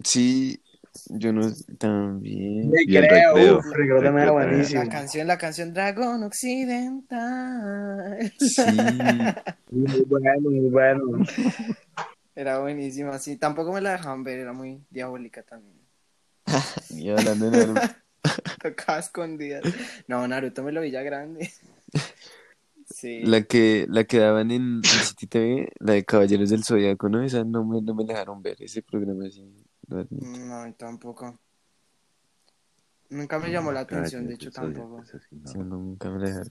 [0.03, 0.61] Sí,
[1.11, 2.71] yo no también.
[2.71, 3.59] Me Y el creo, recreo.
[3.59, 4.85] uf, recreo también era buenísimo.
[4.85, 8.33] La canción, la canción Dragón Occidental.
[8.39, 8.63] Sí,
[9.71, 11.25] Muy bueno, muy bueno.
[12.37, 13.37] Era buenísima, sí.
[13.37, 15.75] Tampoco me la dejaban ver, era muy diabólica también.
[16.91, 17.81] y hablando de Naruto.
[18.63, 19.63] Tocaba escondidas.
[20.09, 21.51] No, Naruto me lo vi ya grande.
[22.87, 23.23] Sí.
[23.25, 27.23] La que, la que daban en, en City TV, la de Caballeros del Zodiaco, ¿no?
[27.23, 29.43] Esa no me, no me dejaron ver, ese programa así.
[29.95, 30.27] Lo admito.
[30.27, 31.39] No, tampoco.
[33.11, 35.05] Nunca me llamó la atención, de hecho, tampoco.
[35.07, 35.51] Sí, no.
[35.51, 36.43] Esa nunca me la.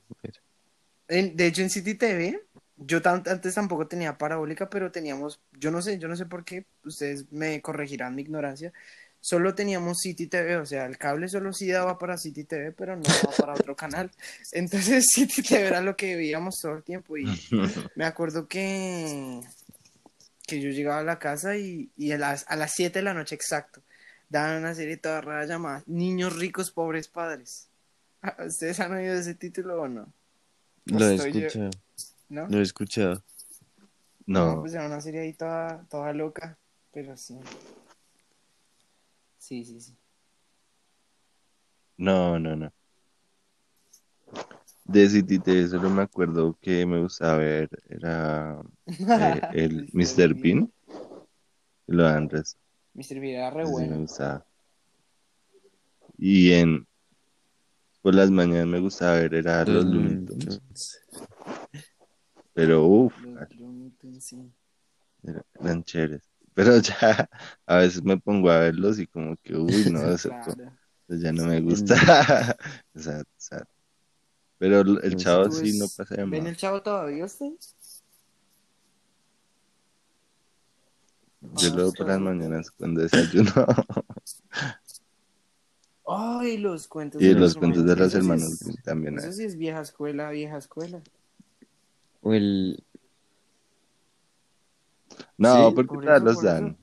[1.08, 2.41] En- de hecho, en City TV,
[2.77, 6.45] yo tan- antes tampoco tenía parabólica, pero teníamos, yo no sé, yo no sé por
[6.45, 8.71] qué, ustedes me corregirán mi ignorancia,
[9.19, 12.95] solo teníamos City TV, o sea, el cable solo sí daba para City TV, pero
[12.95, 14.12] no daba para otro canal.
[14.53, 17.25] Entonces City TV era lo que veíamos todo el tiempo y
[17.95, 19.41] me acuerdo que,
[20.53, 23.13] que yo llegaba a la casa y, y a las, a las 7 de la
[23.13, 23.81] noche exacto,
[24.29, 27.69] daban una serie toda rara llamada Niños ricos, pobres padres.
[28.45, 30.11] ¿Ustedes han oído ese título o no?
[30.85, 31.69] Lo he yo- escuchado,
[32.29, 32.47] ¿No?
[32.47, 33.23] lo he escuchado.
[34.25, 36.57] No, No, pues era una serie ahí toda, toda loca,
[36.93, 37.37] pero sí.
[39.37, 39.95] Sí, sí, sí.
[41.97, 42.71] no, no, no.
[44.86, 50.34] De City TV solo me acuerdo que me gustaba ver, era eh, el Mr.
[50.34, 50.72] Bean.
[51.88, 52.60] Y lo dan resto.
[52.93, 53.19] Mr.
[53.19, 54.00] Bean era re sí me bueno.
[54.00, 54.46] gustaba.
[56.17, 56.88] Y en
[58.02, 61.02] por las mañanas me gustaba ver era los Los Looney Tunes.
[62.54, 63.13] Pero uff,
[64.19, 64.52] sí.
[65.60, 66.30] eran chéveres.
[66.54, 67.30] Pero ya
[67.65, 70.74] a veces me pongo a verlos y como que uy no, eso Claro.
[71.08, 72.58] pues ya no me gusta.
[72.93, 73.65] O sea, o sea,
[74.63, 76.49] Pero el el Pues, chavo ¿Tú sí no ves- pasa de ¿Ven moda.
[76.52, 77.52] el chavo todavía usted?
[81.58, 83.52] Yo lo veo por las mañanas cuando desayuno.
[86.08, 89.17] Ay, los cuentos y de los cuentos de los Eso sí hermanos es- también.
[89.19, 91.02] Eso sí es vieja escuela, vieja escuela.
[92.21, 92.82] O el,
[95.38, 96.67] No, Sí, porque por eso, los por dan.
[96.67, 96.78] eso.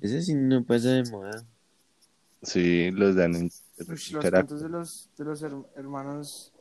[0.00, 1.44] ese sí no pasa de moda.
[2.42, 3.50] Sí, los dan en
[3.86, 6.52] Ush, los cuentos de los, de los her- hermanos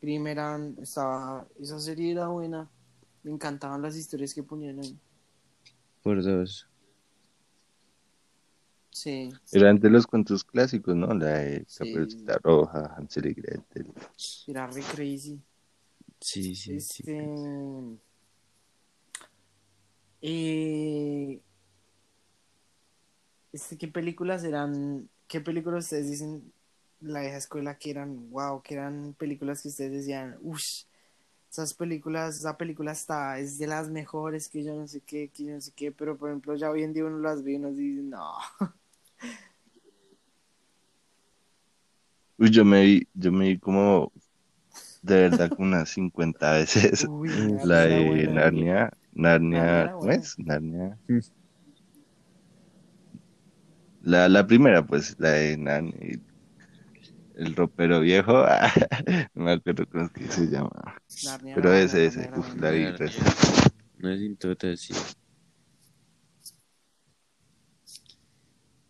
[0.00, 2.70] Grimm eran, estaba, esa serie era buena.
[3.22, 4.98] Me encantaban las historias que ponían ahí.
[6.02, 6.68] Por dos.
[8.90, 9.30] Sí.
[9.50, 11.08] Eran de los cuentos clásicos, ¿no?
[11.14, 11.78] La de Sí.
[11.78, 13.92] Caperucita Roja, Hansel y Gretel.
[14.46, 15.40] Era re crazy.
[16.20, 17.02] Sí, sí, sí.
[17.02, 17.98] Este.
[20.22, 21.42] eh,
[23.52, 25.08] este, ¿qué películas eran?
[25.26, 26.52] ¿Qué películas ustedes dicen
[27.04, 30.62] la vieja escuela que eran, wow, que eran películas que ustedes decían, uff,
[31.50, 35.44] esas películas, esa película está, es de las mejores, que yo no sé qué, que
[35.44, 37.56] yo no sé qué, pero por ejemplo ya hoy en día uno las ve y
[37.56, 38.32] uno dice, no,
[42.36, 44.10] Uy, yo me vi, yo me vi como
[45.02, 47.30] de verdad como unas 50 veces uy,
[47.64, 48.32] la de buena.
[48.32, 50.36] Narnia, Narnia ¿cómo es?
[50.38, 50.98] Narnia.
[51.06, 51.18] Mm.
[54.02, 56.18] La, la primera, pues, la de Narnia,
[57.34, 58.32] el ropero viejo,
[59.34, 60.70] no me acuerdo cómo es que se llama.
[61.24, 63.22] Narnia Pero ese, ese, Narnia uf, la resto.
[63.98, 64.94] No total, sí.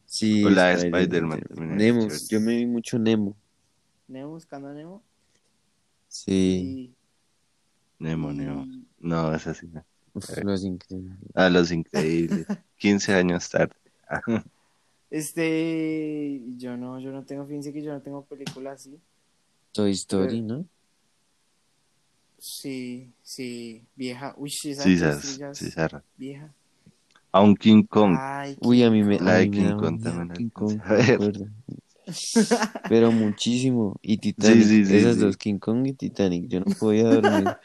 [0.06, 1.40] Sí, O la de Spider-Man.
[1.50, 3.36] Es Nemo, yo me vi mucho Nemo.
[4.06, 5.02] Nemo, buscando a Nemo.
[6.06, 6.32] Sí,
[6.92, 6.94] Y-
[7.98, 8.66] Nemo, Nemo.
[9.00, 9.66] No, es así.
[9.66, 9.84] no.
[10.12, 11.18] Uf, los increíbles.
[11.34, 12.46] Ah, Los Increíbles.
[12.78, 13.74] 15 años tarde.
[15.14, 18.98] Este, yo no, yo no tengo, fíjense que yo no tengo película así.
[19.70, 20.66] Toy Story, ¿no?
[22.36, 24.34] Sí, sí, vieja.
[24.36, 25.70] Uy, Sí, esas, sí,
[26.16, 26.52] vieja.
[27.30, 28.16] A un King Kong.
[28.18, 30.80] Ay, Uy, a mí me, La de King Kong también King Kong.
[32.88, 33.94] Pero muchísimo.
[34.02, 35.20] Y Titanic, sí, sí, esas sí.
[35.20, 37.56] dos, King Kong y Titanic, yo no podía dormir.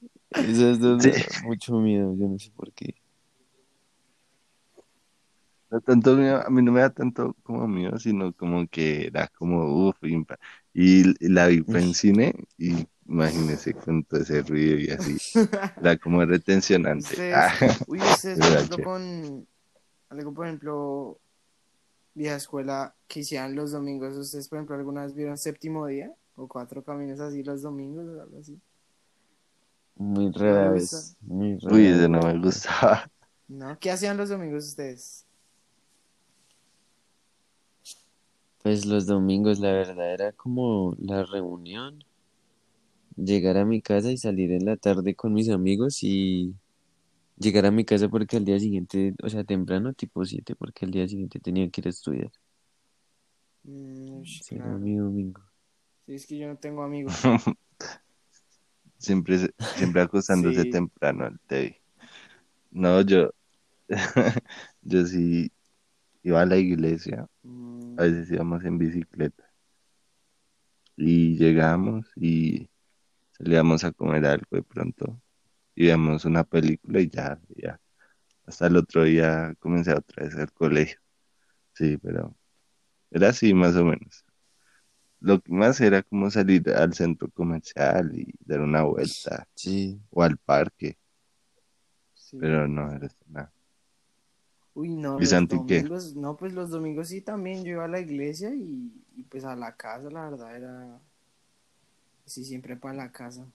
[0.32, 1.06] Esas dos
[1.44, 2.96] mucho miedo, yo no sé por qué.
[5.72, 9.26] No tanto miedo, a mí no me da tanto como miedo, sino como que era
[9.28, 9.96] como uff.
[10.02, 10.20] Y,
[10.74, 15.16] y la vi en cine y imagínese con todo ese ruido y así.
[15.80, 17.06] Era como retencionante.
[17.06, 17.54] Ustedes, Ah,
[17.86, 19.48] uy, ustedes, por ejemplo, con
[20.10, 21.18] algo, por ejemplo,
[22.12, 24.14] vieja escuela que hicieran los domingos.
[24.14, 26.12] ¿Ustedes, por ejemplo, alguna vez vieron Séptimo Día?
[26.36, 28.60] O Cuatro Caminos así los domingos o algo así.
[29.96, 33.10] Muy rara vez, Uy, ese no me gustaba.
[33.48, 33.78] ¿No?
[33.78, 35.26] ¿Qué hacían los domingos ustedes?
[38.62, 42.02] Pues los domingos, la verdad, era como la reunión,
[43.16, 46.54] llegar a mi casa y salir en la tarde con mis amigos y
[47.38, 50.92] llegar a mi casa porque al día siguiente, o sea, temprano, tipo 7, porque al
[50.92, 52.32] día siguiente tenía que ir a estudiar.
[53.64, 54.78] Mm, ush, Ese era claro.
[54.78, 55.42] mi domingo.
[56.06, 57.14] Sí, es que yo no tengo amigos.
[58.98, 59.38] Siempre,
[59.76, 60.70] siempre acostándose Sí.
[60.70, 61.82] temprano al TV.
[62.72, 63.30] No, yo,
[64.82, 65.52] yo sí
[66.24, 67.71] iba a la iglesia, Mm,
[68.02, 69.44] a veces íbamos en bicicleta
[70.96, 72.68] y llegamos y
[73.32, 75.20] salíamos a comer algo de pronto
[75.74, 77.80] y veíamos una película y ya, ya.
[78.46, 80.98] Hasta el otro día comencé otra vez al colegio.
[81.74, 82.36] Sí, pero
[83.10, 84.24] era así más o menos.
[85.20, 90.22] Lo que más era como salir al centro comercial y dar una vuelta Sí, o
[90.22, 90.98] al parque,
[92.14, 92.36] sí.
[92.40, 93.52] pero no era nada.
[94.74, 95.26] Uy, no, ¿Y
[95.66, 95.82] qué?
[95.82, 99.44] domingos, no, pues los domingos sí también yo iba a la iglesia y, y pues
[99.44, 101.00] a la casa, la verdad, era,
[102.24, 103.46] sí, siempre para la casa.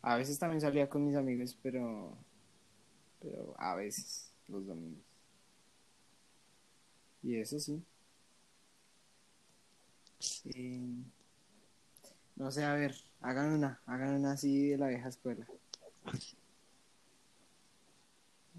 [0.00, 2.16] A veces también salía con mis amigos, pero,
[3.20, 5.02] pero a veces, los domingos.
[7.22, 7.82] Y eso sí.
[10.44, 11.02] Eh,
[12.36, 15.46] no sé, a ver, hagan una, hagan una así de la vieja escuela.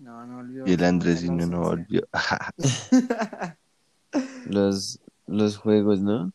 [0.04, 0.68] No, no olvido.
[0.68, 2.06] Y el Andresino no volvió.
[4.48, 6.34] los, los juegos, ¿no?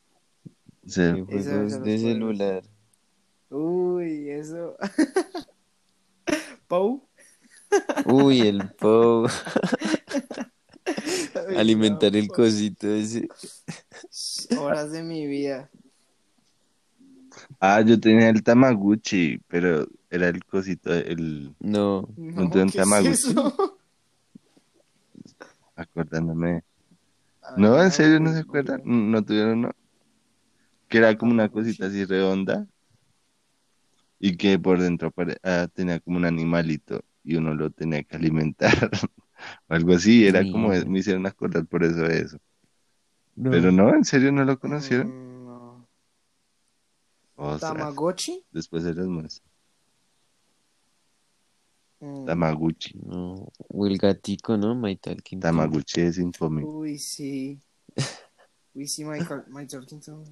[0.86, 1.02] Sí.
[1.02, 2.00] Eso, Juegos los de juegos.
[2.00, 2.62] celular.
[3.50, 4.74] Uy, eso.
[6.66, 7.06] Pou.
[8.06, 9.28] Uy, el Pou.
[11.58, 13.28] Alimentar no, el cosito ese.
[14.58, 15.68] Horas de mi vida.
[17.60, 22.70] Ah, yo tenía el Tamaguchi, pero era el cosito, el No, No, ¿No te dan
[22.70, 23.78] ¿qué es eso?
[25.76, 26.64] acordándome.
[27.56, 29.24] No, en serio, no se acuerdan, no.
[29.24, 29.70] tuvieron, no.
[30.88, 32.66] Que era como una cosita así redonda
[34.18, 35.12] y que por dentro
[35.44, 38.72] ah, tenía como un animalito y uno lo tenía que alimentar
[39.68, 40.26] o algo así.
[40.26, 42.38] Era como, me hicieron acordar por eso de eso.
[43.36, 43.50] no.
[43.50, 45.08] Pero no, en serio, no lo conocieron.
[45.08, 45.88] Mm, no.
[47.36, 48.44] Ostras, Tamagotchi.
[48.50, 49.48] después se los muestro.
[52.00, 52.98] Mm, Tamaguchi.
[53.04, 53.48] No.
[53.68, 54.74] O el gatico, ¿no?
[54.74, 55.50] My Talking Tom.
[55.50, 56.64] Tamaguchi es infome.
[56.64, 57.60] Uy, sí.
[58.74, 60.24] Uy, sí, Michael, Michael Kinson.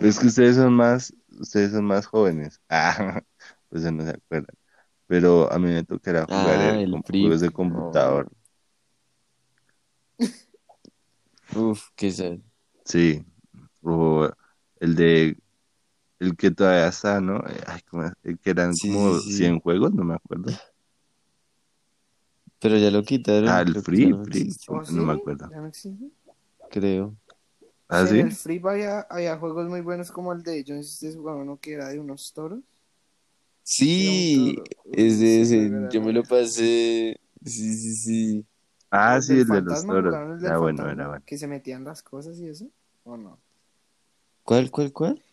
[0.00, 2.60] Es que ustedes son más, ustedes son más jóvenes.
[2.68, 3.22] Ah,
[3.68, 4.56] pues no se acuerdan.
[5.06, 8.30] Pero a mí me tocará jugar Ah, el el juegos de computador.
[11.56, 12.38] Uf, qué sad.
[12.84, 13.24] Sí.
[13.82, 14.28] O
[14.80, 15.36] el de
[16.24, 17.38] el que todavía está, ¿no?
[17.38, 18.12] Eh, Ay, ¿cómo es?
[18.22, 19.32] El que eran Sí, como sí, sí.
[19.34, 20.52] 100 juegos, no me acuerdo.
[22.60, 23.48] Pero ya lo quitaron.
[23.50, 24.50] Ah, el Free, no Free.
[24.68, 24.94] ¿Oh, No sí?
[24.94, 25.50] me acuerdo.
[25.50, 26.06] ¿Ya no existe?
[26.70, 27.14] creo.
[27.88, 28.20] ¿Ah, Sí, sí?
[28.20, 31.58] En el Free había, había juegos muy buenos como el de si ustedes jugaban uno
[31.58, 32.60] que era de unos toros.
[33.62, 34.68] Sí, toro.
[34.86, 37.18] Uy, ese, yo me lo pasé.
[37.44, 38.46] Sí, sí, sí.
[38.90, 40.04] Ah, ¿El sí, el de los toros.
[40.04, 41.24] ¿Jugaron el del Era bueno, era bueno.
[41.26, 42.66] Que se metían las cosas y eso.
[43.04, 43.38] ¿O no?
[44.42, 45.23] ¿Cuál, cuál, cuál?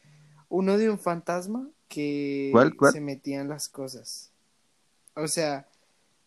[0.52, 2.92] Uno de un fantasma que ¿Cuál, cuál?
[2.92, 4.32] se metían las cosas.
[5.16, 5.66] O sea,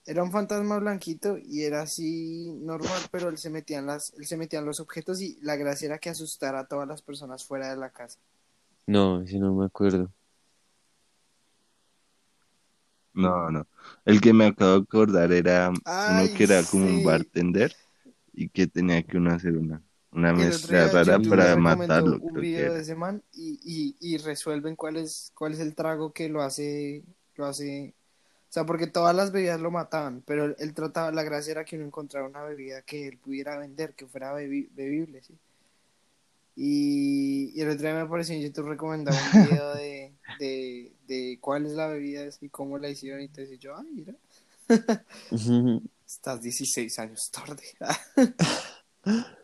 [0.06, 4.24] era un fantasma blanquito y era así normal, pero él se metía en las, él
[4.24, 7.44] se metía en los objetos y la gracia era que asustara a todas las personas
[7.44, 8.18] fuera de la casa.
[8.86, 10.10] No, si no me acuerdo.
[13.12, 13.66] No, no.
[14.06, 17.76] El que me acabo de acordar era uno que era como un bartender
[18.32, 19.82] y que tenía que uno hacer una,
[20.14, 22.82] una mezcla rara para matarlo, un creo que video de era.
[22.82, 27.02] ese man y, y, y resuelven cuál es, cuál es el trago que lo hace,
[27.36, 27.94] lo hace,
[28.50, 31.64] o sea, porque todas las bebidas lo mataban, pero él, él trataba, la gracia era
[31.64, 35.34] que uno encontrara una bebida que él pudiera vender, que fuera bebi- bebible, ¿sí?
[36.56, 41.38] Y, y el otro día me apareció en YouTube recomendaba un video de, de, de
[41.40, 44.14] cuál es la bebida y cómo la hicieron y entonces yo, ay, mira,
[46.06, 47.64] estás 16 años tarde.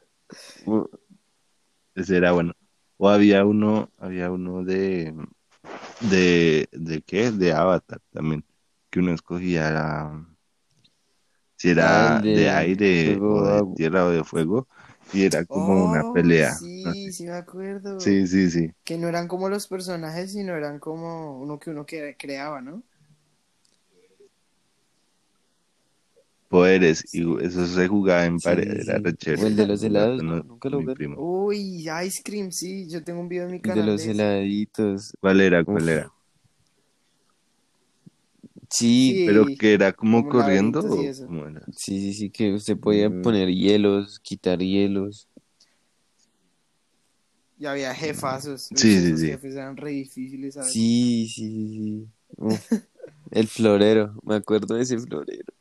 [1.94, 2.52] Ese era bueno.
[2.96, 5.14] O había uno, había uno de,
[6.10, 7.30] de, ¿de qué?
[7.32, 8.44] De Avatar también,
[8.90, 10.26] que uno escogía la-
[11.56, 13.76] si era de, de aire fuego, o de agua.
[13.76, 14.68] tierra o de fuego,
[15.12, 16.60] y era como una Oh, pelea.
[16.82, 17.12] Sí, así.
[17.12, 17.98] sí me acuerdo.
[17.98, 18.72] Sí, sí, sí.
[18.84, 22.84] Que no eran como los personajes, sino eran como uno que uno que creaba, ¿no?
[26.50, 27.22] Poderes, Sí.
[27.22, 29.46] y eso se jugaba en Sí, pared, sí, chévere.
[29.48, 30.34] El de los helados, ¿no?
[30.34, 31.14] los- Nunca lo primo.
[31.16, 34.10] Uy, Ice Cream, sí, yo tengo un video en mi El de canal los de
[34.10, 34.22] ese.
[34.22, 35.12] heladitos.
[35.20, 35.64] ¿Cuál era?
[35.64, 35.90] ¿Cuál Uf.
[35.90, 36.12] era?
[38.68, 41.60] Sí, Sí, Pero que era como como corriendo cómo era?
[41.76, 43.22] sí, sí, sí, que usted podía Mm.
[43.22, 45.28] poner hielos, quitar hielos.
[47.58, 48.62] Y había jefazos.
[48.62, 49.26] Sí, sí, sí.
[49.28, 50.72] jefes eran re difíciles, ¿sabes?
[50.72, 52.08] Sí, sí, sí, sí.
[52.38, 52.72] Uf,
[53.32, 55.52] el florero, me acuerdo de ese florero.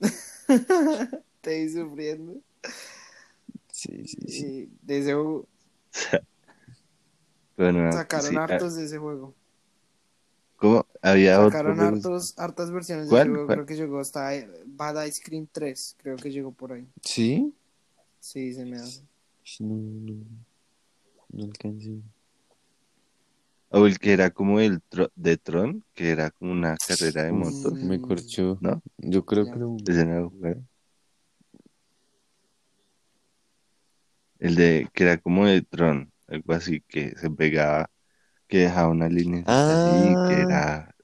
[1.40, 2.40] Te vi sufriendo.
[3.70, 4.46] Sí, sí, sí.
[4.46, 5.48] Y de ese juego
[7.56, 9.34] Bueno, sacaron sí, ah, hartos de ese juego.
[10.56, 10.86] ¿Cómo?
[11.02, 11.36] Había.
[11.36, 13.18] Sacaron hartos, hartas versiones ¿Cuál?
[13.18, 13.46] de ese juego.
[13.46, 13.56] ¿Cuál?
[13.56, 15.96] Creo que llegó hasta eh, Bad Ice Cream 3.
[15.98, 16.88] Creo que llegó por ahí.
[17.02, 17.54] ¿Sí?
[18.20, 19.02] Sí, se me hace.
[19.60, 20.24] No, no,
[21.30, 22.00] no alcancé.
[23.74, 27.32] O el que era como el tro- de Tron, que era como una carrera de
[27.32, 27.82] motos.
[27.82, 28.58] Me corchó.
[28.60, 28.82] ¿No?
[28.98, 29.76] Yo creo que lo...
[29.86, 30.56] Ese no lo jugué.
[34.38, 37.90] El de que era como de Tron, algo así que se pegaba,
[38.48, 40.26] que dejaba una línea así, Ah.
[40.28, 40.94] que era,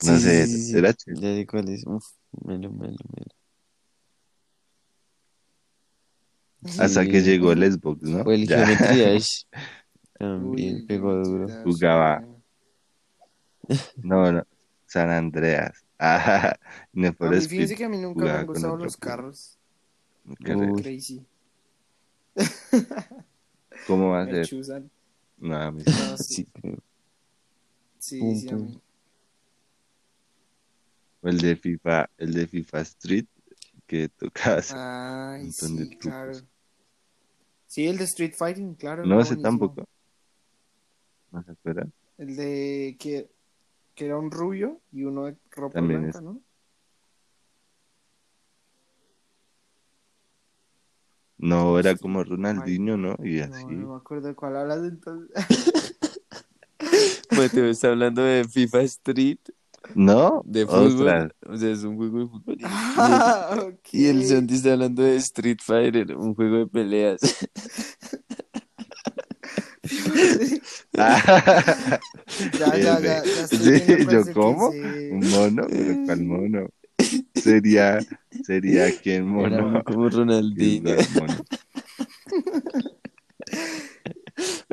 [0.00, 0.78] Sí, no sí, sé, sí, sí.
[0.78, 1.20] era chévere.
[1.22, 1.86] Ya sé cuál es.
[1.86, 2.04] Uf,
[2.44, 3.32] melo, melo, melo.
[6.78, 8.22] Hasta que llegó el Xbox, ¿no?
[8.22, 8.66] O el Ya.
[8.66, 9.44] Geometry Dash.
[10.22, 11.48] También pegó no, duro.
[11.64, 12.24] Jugaba.
[13.96, 14.46] No, no,
[14.86, 15.84] San Andreas.
[15.98, 16.54] Ah,
[16.94, 19.58] A mí, Speed, fíjense que a mí nunca me han gustado los carros.
[20.76, 21.26] Crazy.
[23.88, 24.90] ¿Cómo va a Me ser?
[25.38, 26.46] No, a mí- No, sí,
[27.98, 28.80] Sí, sí, sí, a mí.
[31.22, 33.26] el de FIFA, el de FIFA Street,
[33.88, 34.72] que tocabas.
[34.72, 36.00] Ay, montón de sí, trucos.
[36.00, 36.32] claro.
[37.66, 39.04] Sí, el de Street Fighting, claro.
[39.04, 39.42] No, ese buenísimo.
[39.42, 39.88] tampoco.
[41.32, 41.92] ¿No se acuerdan?
[42.18, 43.30] El de que,
[43.94, 46.40] que era un rubio y uno de ropa También blanca, es- ¿no?
[51.38, 53.16] No, era Street como Ronaldinho, ¿no?
[53.24, 53.64] Y No, así.
[53.66, 55.30] no me acuerdo de cuál hablas entonces.
[57.36, 59.38] Mateo está hablando de FIFA Street,
[59.94, 60.86] No, de fútbol.
[61.08, 61.32] ostras.
[61.48, 62.56] O sea, es un juego de fútbol.
[62.60, 62.64] Y,
[62.96, 63.88] Ah, ok.
[63.92, 67.20] y el Santi está hablando de Street Fighter, un juego de peleas.
[72.58, 73.56] Ya, ya, ya, Sí,
[74.10, 76.68] yo, dice- Un mono, pero ¿cuál mono?
[77.34, 77.98] Sería,
[78.44, 79.84] sería quién Era mono.
[79.84, 80.90] como Ronaldinho.
[80.90, 81.44] Igual mono.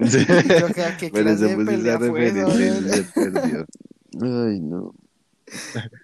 [0.08, 0.26] Sí.
[0.28, 2.94] Yo, ¿qué- qué Pero se puso esa referencia y brother?
[2.94, 3.66] se perdió.
[4.22, 4.94] Ay, no.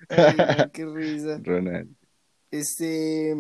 [0.10, 1.40] Ay, no, qué risa.
[1.44, 1.90] Ronald.
[2.52, 3.36] Este,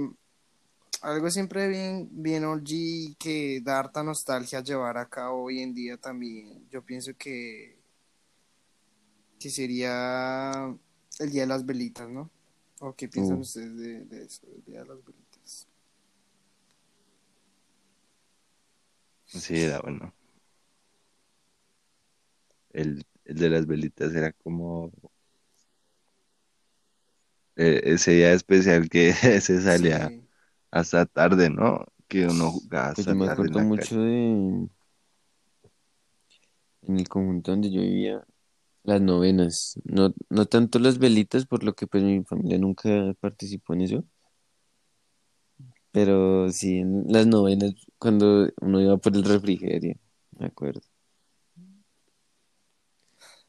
[1.05, 5.97] algo siempre bien, bien OG que da harta nostalgia llevar a cabo hoy en día
[5.97, 6.67] también.
[6.69, 7.77] Yo pienso que,
[9.39, 10.75] que sería
[11.19, 12.29] el Día de las Velitas, ¿no?
[12.79, 13.41] ¿O qué piensan Uh.
[13.41, 15.67] ustedes de, de eso, el Día de las Velitas?
[19.25, 20.15] Sí, era bueno.
[22.73, 24.91] El, el de las velitas era como
[27.55, 30.24] eh, ese día especial que se salía Sí.
[30.75, 31.85] Hasta tarde, ¿no?
[32.09, 34.67] Que uno jugaba Pues hasta yo me tarde en acuerdo la mucho de...
[36.81, 38.23] En el conjunto donde yo vivía,
[38.83, 39.79] las novenas.
[39.85, 44.03] No, no tanto las velitas, por lo que pues mi familia nunca participó en eso.
[45.91, 49.95] Pero sí, en las novenas, cuando uno iba por el refrigerio,
[50.37, 50.81] me acuerdo.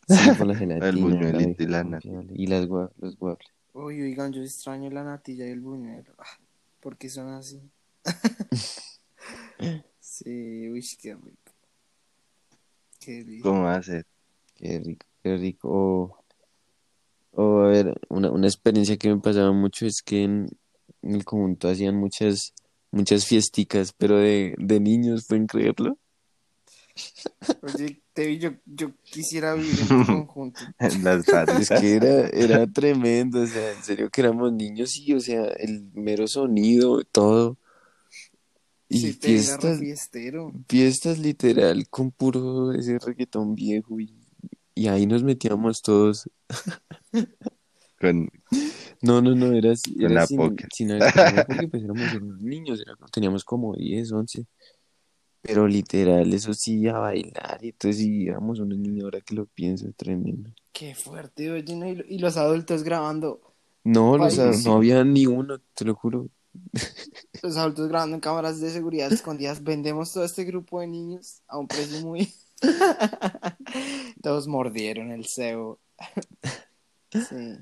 [0.08, 2.08] Sí, por la gelatina, buñuelito y la nata.
[2.32, 3.52] Y las los waffles.
[3.72, 6.14] Uy, oigan, yo extraño la natilla y el buñuelo.
[6.86, 7.60] ¿Por qué son así?
[9.98, 11.52] sí, uy, qué rico.
[13.00, 13.42] Qué delicia.
[13.42, 14.06] ¿Cómo va a ser?
[14.54, 15.68] Qué rico, qué rico.
[15.68, 16.24] O,
[17.32, 20.46] o, a ver, una, una experiencia que me pasaba mucho es que en,
[21.02, 22.54] en el conjunto hacían muchas,
[22.92, 25.98] muchas fiesticas, pero de, de niños, ¿pueden creerlo?
[27.62, 30.64] Oye, Tevi, yo, yo quisiera vivir en conjunto.
[31.02, 31.68] Las Es patas.
[31.80, 35.90] que era, era tremendo, o sea, en serio que éramos niños y, o sea, el
[35.94, 37.58] mero sonido, todo.
[38.88, 40.52] Y Sí, fiestas, fiestero.
[40.68, 44.14] fiestas literal con puro ese reggaetón viejo y,
[44.74, 46.30] y ahí nos metíamos todos.
[48.00, 48.28] Con,
[49.02, 50.68] No, no, no, era, Con era la sin, poker.
[50.72, 54.46] sin alcohol, porque pues éramos unos niños, era- teníamos como 10, 11,
[55.42, 59.46] pero literal, eso sí, a bailar, y entonces sí, éramos unos niños, ahora que lo
[59.46, 60.50] pienso, tremendo.
[60.72, 61.86] Qué fuerte, oye, ¿no?
[61.88, 63.40] y, los adultos grabando,
[63.84, 64.68] No, los, Ay, a- sí.
[64.68, 66.28] no había ni uno, te lo juro.
[67.42, 69.62] los adultos grabando en cámaras de seguridad escondidas.
[69.62, 72.32] Vendemos todo este grupo de niños a un precio muy.
[74.22, 75.78] Todos mordieron el cebo.
[77.12, 77.58] sí.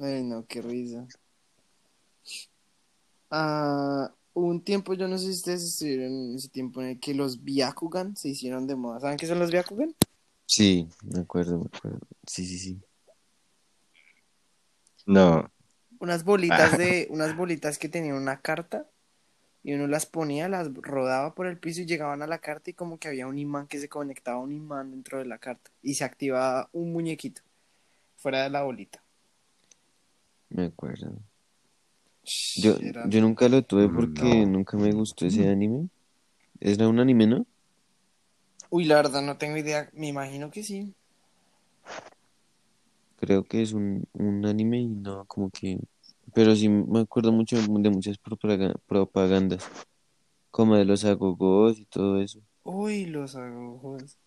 [0.00, 1.06] Ay, no, qué risa.
[3.30, 7.00] Ah, hubo un tiempo, yo no sé si ustedes estuvieron en ese tiempo en el
[7.00, 9.00] que los Byakugan se hicieron de moda.
[9.00, 9.94] ¿Saben qué son los Byakugan?
[10.44, 12.00] Sí, me acuerdo, me acuerdo.
[12.26, 12.80] Sí, sí, sí.
[15.06, 15.50] no,
[16.00, 18.86] Unas bolitas de, unas bolitas que tenían una carta
[19.62, 22.74] y uno las ponía, las rodaba por el piso y llegaban a la carta y
[22.74, 25.70] como que había un imán que se conectaba a un imán dentro de la carta
[25.80, 27.40] y se activaba un muñequito
[28.16, 29.02] fuera de la bolita.
[30.50, 31.18] Me acuerdo.
[32.56, 34.52] Yo, Era- yo nunca lo tuve porque No.
[34.52, 35.88] nunca me gustó ese anime.
[36.60, 37.46] ¿Era un anime, no?
[38.70, 40.94] Uy, la verdad no tengo idea, me imagino que sí.
[43.20, 45.78] Creo que es un, un anime y no, como que...
[46.34, 49.68] Pero sí me acuerdo mucho de muchas propaga- propagandas,
[50.50, 52.40] como de los agogos y todo eso.
[52.64, 54.18] Uy, los agogos.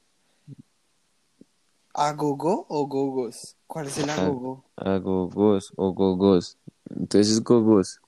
[1.94, 3.58] ¿Agogo o gogos?
[3.66, 4.64] ¿Cuál es el agogo?
[4.76, 6.58] Agogos o gogos.
[6.90, 8.00] Entonces es gogos,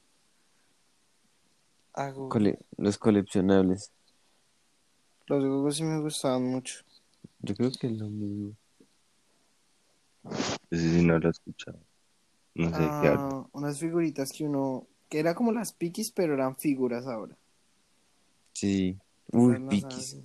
[2.30, 3.92] cole- los coleccionables.
[5.28, 6.84] Los gogos sí me gustaban mucho.
[7.42, 8.56] Yo creo que es lo mismo.
[10.72, 11.80] Ese sí no lo he escuchado.
[12.56, 13.30] No sé qué habla.
[13.32, 17.36] Ah, unas figuritas que uno, que era como las piquis, pero eran figuras ahora.
[18.54, 18.98] Sí.
[19.32, 20.18] Uy, piquis.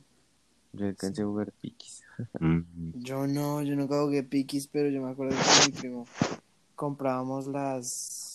[0.73, 2.03] Yo alcancé a jugar piquis.
[2.41, 2.63] Mm.
[3.03, 6.07] Yo no, yo nunca jugué piquis, pero yo me acuerdo que con mi primo
[6.77, 8.34] comprábamos las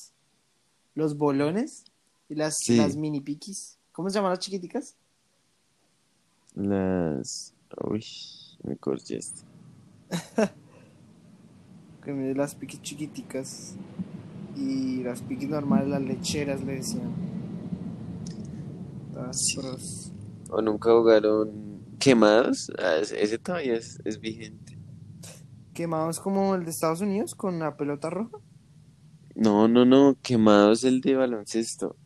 [0.95, 1.83] los bolones
[2.29, 2.77] y las, Sí.
[2.77, 3.77] las mini piquis.
[3.91, 4.95] ¿Cómo se llaman las chiquiticas?
[6.55, 7.53] Las...
[7.89, 8.05] Uy,
[8.63, 9.41] me corchaste.
[12.03, 13.75] Que me las piquis chiquiticas
[14.55, 17.11] y las piquis normales, las lecheras le decían.
[19.31, 19.59] Sí.
[20.49, 22.71] ¿O nunca jugaron quemados?
[22.79, 24.77] Ah, ese, ese todavía es, es vigente.
[25.73, 28.37] Quemados como el de Estados Unidos con la pelota roja.
[29.39, 31.97] No, no, no, quemados el de baloncesto.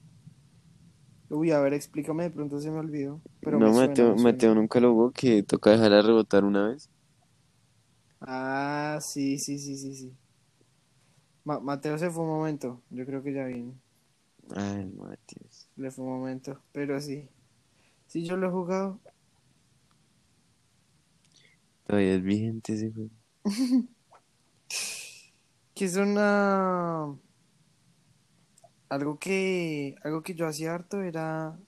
[1.29, 3.21] Uy, a ver, explícame, de pronto se me olvidó.
[3.41, 4.45] Pero no, me suena, Mateo, me suena.
[4.45, 6.89] Mateo nunca lo jugó, que toca dejarla rebotar una vez.
[8.21, 10.17] Ah, sí, sí, sí, sí, sí.
[11.45, 13.79] Ma- Mateo se fue un momento, yo creo que ya viene.
[14.55, 15.69] Ay, Mateos.
[15.75, 17.29] Le fue un momento, pero sí.
[18.07, 19.01] Sí, yo lo he jugado.
[21.85, 23.11] Todavía es vigente ese juego.
[25.75, 27.17] Que es una...
[28.89, 29.95] Algo que...
[30.03, 31.59] Algo que yo hacía harto era...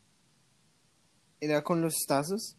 [1.40, 2.58] Era con los tazos.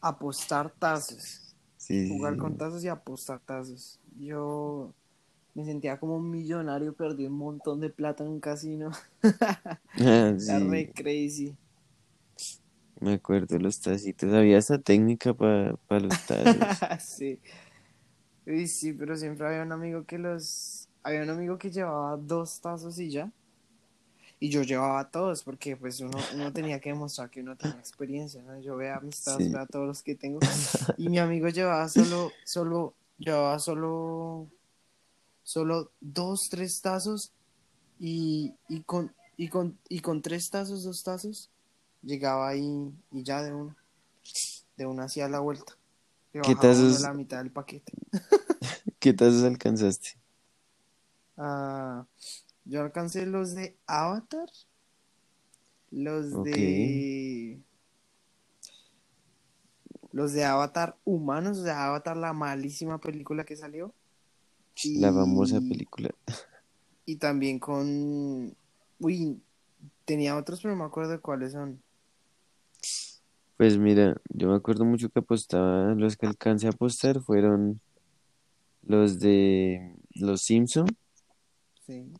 [0.00, 1.56] Apostar tazos.
[1.76, 2.38] Sí, Jugar sí.
[2.38, 4.00] con tazos y apostar tazos.
[4.16, 4.94] Yo
[5.54, 8.90] me sentía como un millonario, perdí un montón de plata en un casino.
[10.46, 11.58] Era sí, re crazy.
[13.00, 14.32] me acuerdo los tacitos.
[14.32, 16.68] Había esa técnica para los tazos.
[17.00, 17.40] sí.
[18.46, 20.88] Uy, sí, pero siempre había un amigo que los...
[21.02, 23.32] Había un amigo que llevaba dos tazos y ya.
[24.42, 28.42] Y yo llevaba todos porque pues uno, uno tenía que demostrar que uno tenía experiencia,
[28.42, 28.60] ¿no?
[28.60, 29.50] Yo veía mis tazos, Sí.
[29.50, 30.40] veía todos los que tengo.
[30.98, 34.48] Y mi amigo llevaba solo, solo, llevaba solo,
[35.44, 37.30] solo dos, tres tazos
[38.00, 41.48] y, y con, y con, y con tres tazos, dos tazos,
[42.02, 43.76] llegaba ahí y ya de uno,
[44.76, 45.76] de una hacía la vuelta.
[46.32, 47.00] ¿Qué uno tazos?
[47.00, 47.92] la mitad del paquete.
[48.98, 50.18] ¿Qué tazos alcanzaste?
[51.36, 52.04] Ah,
[52.64, 54.48] yo alcancé los de Avatar,
[55.90, 57.60] los de
[60.12, 63.94] los de Avatar humanos, o sea, Avatar la malísima película que salió.
[64.84, 66.10] La famosa película.
[67.04, 68.54] Y también con
[69.00, 69.42] uy,
[70.04, 71.82] tenía otros, pero no me acuerdo de cuáles son.
[73.56, 77.80] Pues mira, yo me acuerdo mucho que apostaba, los que alcancé a apostar fueron
[78.84, 80.86] los de los Simpson
[81.86, 82.12] Sí.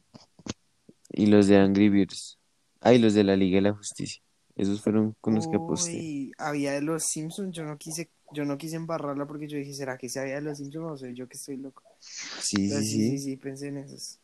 [1.12, 2.38] Y los de Angry Birds.
[2.80, 4.22] Ah, y los de la Liga de la Justicia.
[4.56, 6.32] Esos fueron con los que aposté.
[6.38, 9.96] Había de los Simpsons, yo no quise, yo no quise embarrarla porque yo dije, ¿será
[9.96, 11.82] que se había de los Simpsons o soy yo que estoy loco?
[12.00, 13.24] Sí, Pero sí, sí, sí, sí.
[13.24, 14.18] sí, pensé en esos.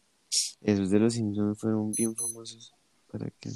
[0.61, 2.75] Esos de los Simpsons fueron bien famosos.
[3.11, 3.51] ¿Para qué?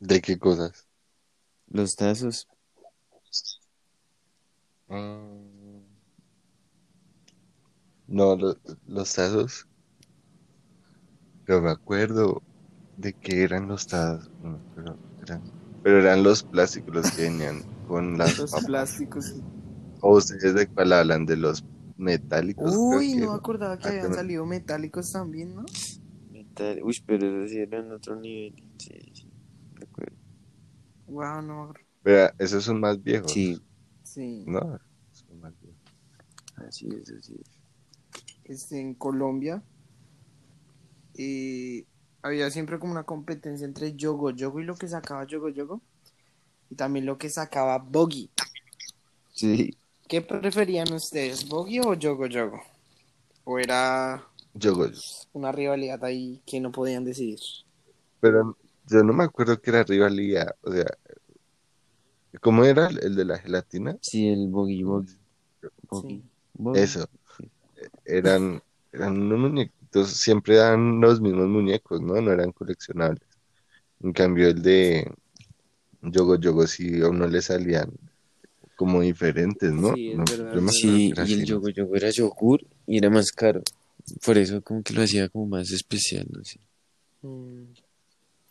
[0.00, 0.86] ¿De qué cosas?
[1.68, 2.46] Los tazos.
[4.88, 5.82] Mm.
[8.06, 9.66] No, lo- los tazos.
[11.48, 12.44] Pero me acuerdo
[12.96, 14.30] de que eran los tazos.
[14.40, 15.42] no, pero, eran,
[15.82, 18.70] pero eran los plásticos los que venían con las Los papas.
[18.70, 19.24] plásticos.
[20.00, 21.24] ¿O ustedes de cuál hablan?
[21.26, 21.64] ¿De los
[21.96, 22.80] metálicos?
[22.86, 25.64] Uy, no me acordaba que Ah, habían salido metálicos también, ¿no?
[26.30, 28.54] Metal- Uy, pero esos sí eran otro nivel.
[28.78, 29.32] Sí, sí.
[29.74, 30.16] me acuerdo.
[31.06, 31.74] Wow, no.
[32.02, 33.34] Pero esos son más viejos.
[33.34, 33.62] Sí,
[34.02, 34.46] Sí.
[34.46, 34.78] No,
[35.12, 35.80] son más viejos.
[36.56, 37.58] así es, así es.
[38.44, 39.62] Este, en Colombia
[41.18, 41.84] eh,
[42.22, 45.82] había siempre como una competencia entre Yogo Yogo y lo que sacaba Yogo Yogo.
[46.70, 48.30] Y también lo que sacaba Boggy.
[49.32, 49.76] Sí.
[50.08, 52.60] ¿Qué preferían ustedes, Boggy o Yogo Yogo?
[53.44, 54.24] ¿O era
[55.32, 57.38] una rivalidad ahí que no podían decidir?
[58.20, 58.56] pero
[58.86, 60.86] yo no me acuerdo que era rivalidad, o sea,
[62.40, 63.96] ¿cómo era el, de la gelatina?
[64.00, 64.46] Sí, el.
[64.46, 66.22] Sí.
[66.54, 66.82] Boogie.
[66.82, 67.08] Eso,
[68.04, 68.62] eran,
[68.92, 69.52] eran unos
[69.88, 72.20] muñequitos, siempre dan los mismos muñecos, ¿no?
[72.20, 73.22] No eran coleccionables.
[74.02, 75.10] En cambio, el de
[76.02, 77.90] Yogo Yogo sí a uno le salían
[78.76, 79.94] como diferentes, ¿no?
[79.94, 80.60] Sí, No, verdad,
[81.26, 83.62] y el yogo yogo era yogur y era más caro.
[84.24, 86.60] Por eso como que lo hacía como más especial, no sé.
[87.22, 87.64] Mm,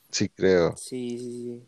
[0.09, 1.63] Sí, creo, sí, sí, sí.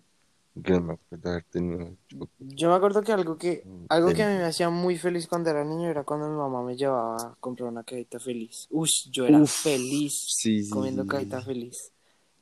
[0.62, 2.30] Que no me acuerdo haber tenido Yogo.
[2.40, 5.50] Yo me acuerdo que algo que algo que a mí me hacía muy feliz cuando
[5.50, 8.68] era niño era cuando mi mamá me llevaba a comprar una cajita feliz.
[8.70, 9.52] Uy, yo era Uf.
[9.64, 11.46] feliz Sí, sí, comiendo sí, cajita sí.
[11.46, 11.92] feliz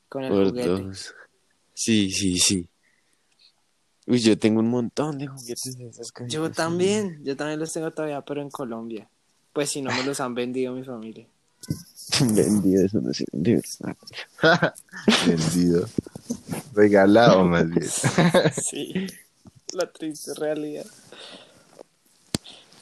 [0.10, 0.70] con el Por juguete.
[0.70, 1.14] dos.
[1.74, 2.70] Sí, sí, sí.
[4.08, 6.34] Uy, yo tengo un montón de juguetes de esas cajitas.
[6.34, 9.10] Yo también, yo también los tengo todavía, pero en Colombia.
[9.54, 11.28] Pues si no me los han vendido mi familia.
[12.34, 13.12] Vendido, eso no.
[13.34, 13.98] De verdad.
[15.28, 15.88] Vendido.
[16.74, 17.90] Regalado más bien.
[18.70, 19.08] Sí,
[19.74, 20.86] la triste realidad.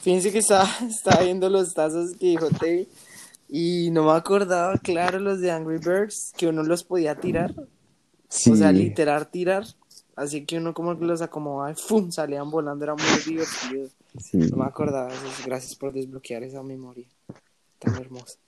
[0.02, 2.88] Fíjense que estaba, estaba viendo los tazos que dijo Tevi
[3.48, 7.54] y no me acordaba, claro, los de Angry Birds, que uno los podía tirar.
[8.28, 8.50] Sí.
[8.50, 9.64] O sea, literal tirar.
[10.16, 12.10] Así que uno como que los acomodaba y ¡fum!
[12.10, 13.88] salían volando, era muy divertido.
[14.18, 14.38] sí.
[14.38, 15.10] No me acordaba.
[15.44, 17.06] Gracias por desbloquear esa memoria
[17.78, 18.38] tan hermosa.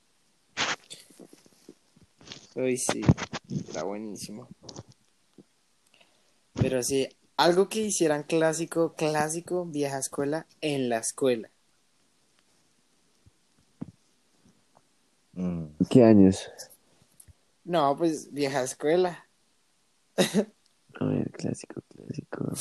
[2.55, 3.03] Uy, sí,
[3.71, 4.49] era buenísimo.
[6.61, 11.51] Pero sí, algo que hicieran clásico, clásico, vieja escuela, en la escuela.
[15.35, 15.67] Mm.
[15.89, 16.51] ¿Qué años?
[17.65, 19.27] No, pues vieja escuela.
[20.17, 22.53] A ver, clásico, clásico.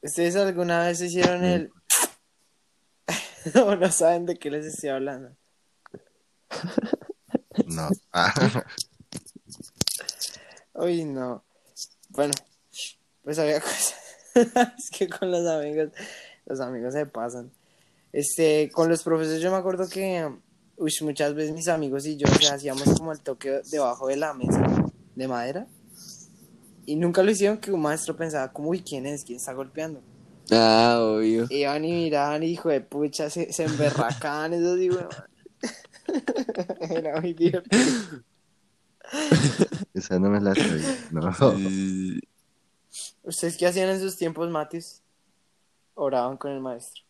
[0.00, 1.70] ¿Ustedes alguna vez hicieron el...
[3.62, 5.36] o no saben de qué les estoy hablando?
[7.66, 7.90] No.
[10.78, 11.44] Uy, no.
[12.10, 12.34] Bueno,
[13.22, 13.94] pues había cosas.
[14.34, 15.90] es que con los amigos,
[16.44, 17.50] los amigos se pasan.
[18.12, 20.28] Este, con los profesores yo me acuerdo que,
[20.76, 24.16] uy, muchas veces mis amigos y yo, o sea, hacíamos como el toque debajo de
[24.16, 24.62] la mesa
[25.14, 25.66] de madera.
[26.84, 29.24] Y nunca lo hicieron que un maestro pensaba como, uy, ¿quién es?
[29.24, 30.00] ¿Quién está golpeando?
[30.52, 31.46] Ah, obvio.
[31.50, 35.08] Iban y miraban y hijo de pucha, se, se emberracaban y weón.
[36.88, 38.22] Era muy divertido.
[39.94, 40.98] Esa no me la sabía.
[41.10, 41.32] No.
[41.56, 42.20] Sí.
[43.22, 45.02] ¿Ustedes qué hacían en sus tiempos, Matis?
[45.94, 47.02] Oraban con el maestro.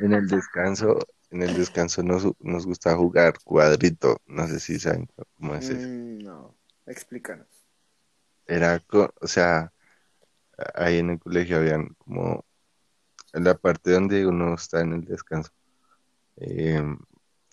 [0.00, 0.98] En el descanso,
[1.30, 4.20] en el descanso nos, nos gusta jugar cuadrito.
[4.26, 5.88] No sé si saben cómo es eso.
[5.88, 6.54] Mm, no,
[6.86, 7.48] explícanos.
[8.46, 8.82] Era,
[9.20, 9.72] o sea,
[10.74, 12.44] ahí en el colegio habían como
[13.32, 15.50] en la parte donde uno está en el descanso,
[16.36, 16.82] eh,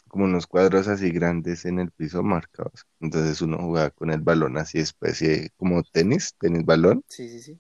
[0.10, 2.86] como unos cuadros así grandes en el piso marcados.
[3.00, 7.04] Entonces uno jugaba con el balón así especie como tenis, tenis balón.
[7.08, 7.60] Sí, sí, sí.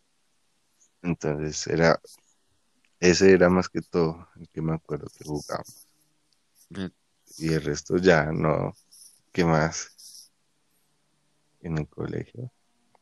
[1.02, 2.02] Entonces era,
[3.00, 5.88] ese era más que todo el que me acuerdo que jugábamos.
[7.38, 8.74] Y el resto ya no,
[9.32, 10.32] ¿qué más?
[11.62, 12.52] En el colegio.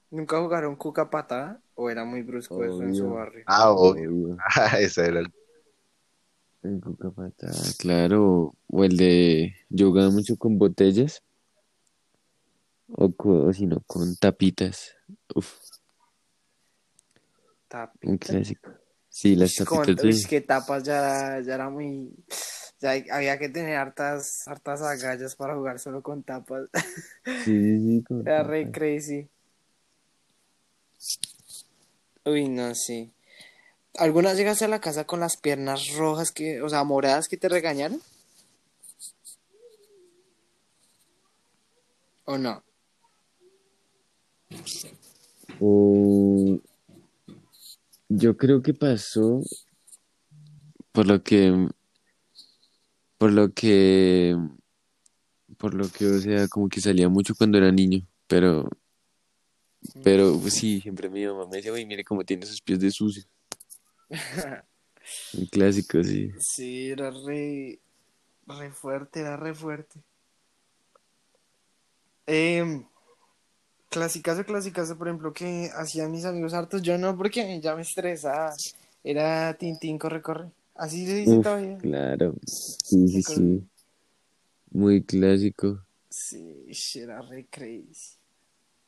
[0.09, 1.61] ¿Nunca jugaron cuca patada?
[1.75, 3.43] ¿O era muy brusco eso en su barrio?
[3.45, 4.09] Ah, obvio.
[4.09, 4.37] Obvio.
[4.55, 5.21] Ah, esa era
[6.68, 6.80] el
[7.13, 8.55] Patada, claro.
[8.68, 9.55] O el de.
[9.70, 11.24] Yo jugaba mucho con botellas.
[12.89, 14.95] O, o si no, con tapitas.
[15.36, 15.53] Uf,
[17.68, 18.07] Tapita.
[18.11, 18.72] un clásico.
[19.09, 20.09] Sí, las con- tapitas de.
[20.09, 22.13] es que tapas ya, ya era muy...
[22.80, 26.70] Ya había que tener hartas, hartas agallas para jugar solo con tapas.
[27.26, 29.28] Sí, sí, sí, con Era re crazy.
[32.26, 33.11] Uy, no, sí.
[33.97, 37.49] ¿Alguna llegaste a la casa con las piernas rojas que, o sea, moradas que te
[37.49, 37.99] regañaron?
[42.25, 42.63] ¿O no?
[45.59, 46.59] O-
[48.09, 49.41] Yo creo que pasó
[50.91, 51.67] por lo que,
[53.17, 54.35] por lo que,
[55.57, 58.69] por lo que, o sea, como que salía mucho cuando era niño, pero,
[60.03, 62.91] pero pues, sí, siempre mi mamá me decía, uy, mire cómo tiene sus pies de
[62.91, 63.23] sucio.
[64.10, 66.32] Un clásico, sí.
[66.39, 67.80] Sí, era re,
[68.47, 69.99] re fuerte, era re fuerte.
[72.28, 72.86] Eh,
[73.89, 76.82] clasicazo, clasicazo, por ejemplo, que hacían mis amigos hartos.
[76.82, 78.53] Yo no, porque ya me estresaba.
[79.03, 80.51] Era Tintín, corre, corre.
[80.76, 81.78] Así se dice Uf, todavía.
[81.78, 82.36] claro.
[82.45, 83.68] Sí, sí, sí.
[84.72, 85.82] Muy clásico.
[86.10, 88.18] Sí, era re crazy.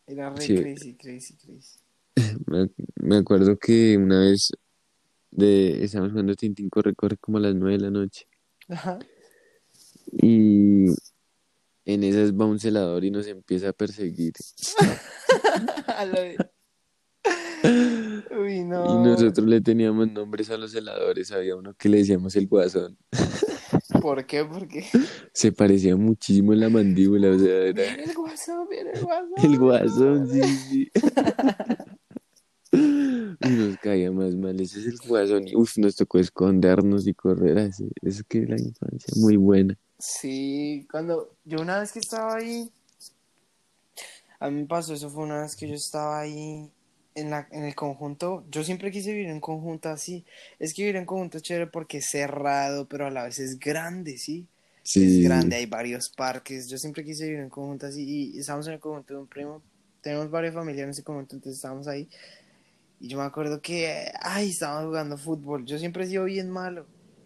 [0.05, 0.55] Era re Sí.
[0.55, 1.79] crazy, crazy, crazy.
[2.95, 4.51] Me acuerdo que una vez
[5.31, 8.27] de, estábamos jugando Tintín corre, corre como a las nueve de la noche.
[8.67, 8.99] Ajá.
[10.11, 10.85] Y,
[11.85, 14.33] en esas va un celador y nos empieza a perseguir.
[18.31, 18.85] Uy, no.
[18.85, 21.31] Y nosotros le teníamos nombres a los celadores.
[21.31, 22.97] Había uno que le decíamos el guasón.
[24.01, 24.45] ¿Por qué?
[24.45, 24.85] Porque.
[25.33, 27.31] Se parecía muchísimo en la mandíbula.
[27.31, 29.33] O sea, era Viene el guasón, viene el guasón.
[29.43, 30.91] el guasón, sí, sí.
[32.71, 34.59] Y nos caía más mal.
[34.59, 35.47] Ese es el guasón.
[35.47, 37.89] Y uf, nos tocó escondernos y correr así.
[38.01, 39.77] Es que la infancia muy buena.
[39.97, 42.71] Sí, cuando yo una vez que estaba ahí,
[44.39, 46.69] a mí me pasó, eso fue una vez que yo estaba ahí
[47.15, 50.25] en la, en el conjunto, yo siempre quise vivir en conjunto así,
[50.57, 53.59] es que vivir en conjunto es chévere porque es cerrado, pero a la vez es
[53.59, 54.47] grande, ¿sí?
[54.83, 58.73] Es grande, hay varios parques, yo siempre quise vivir en conjunto así, y estábamos en
[58.73, 59.61] el conjunto de un primo,
[60.01, 62.07] tenemos varias familias en ese conjunto, entonces estábamos ahí,
[62.99, 66.85] y yo me acuerdo que, ay, estábamos jugando fútbol, yo siempre he sido bien malo,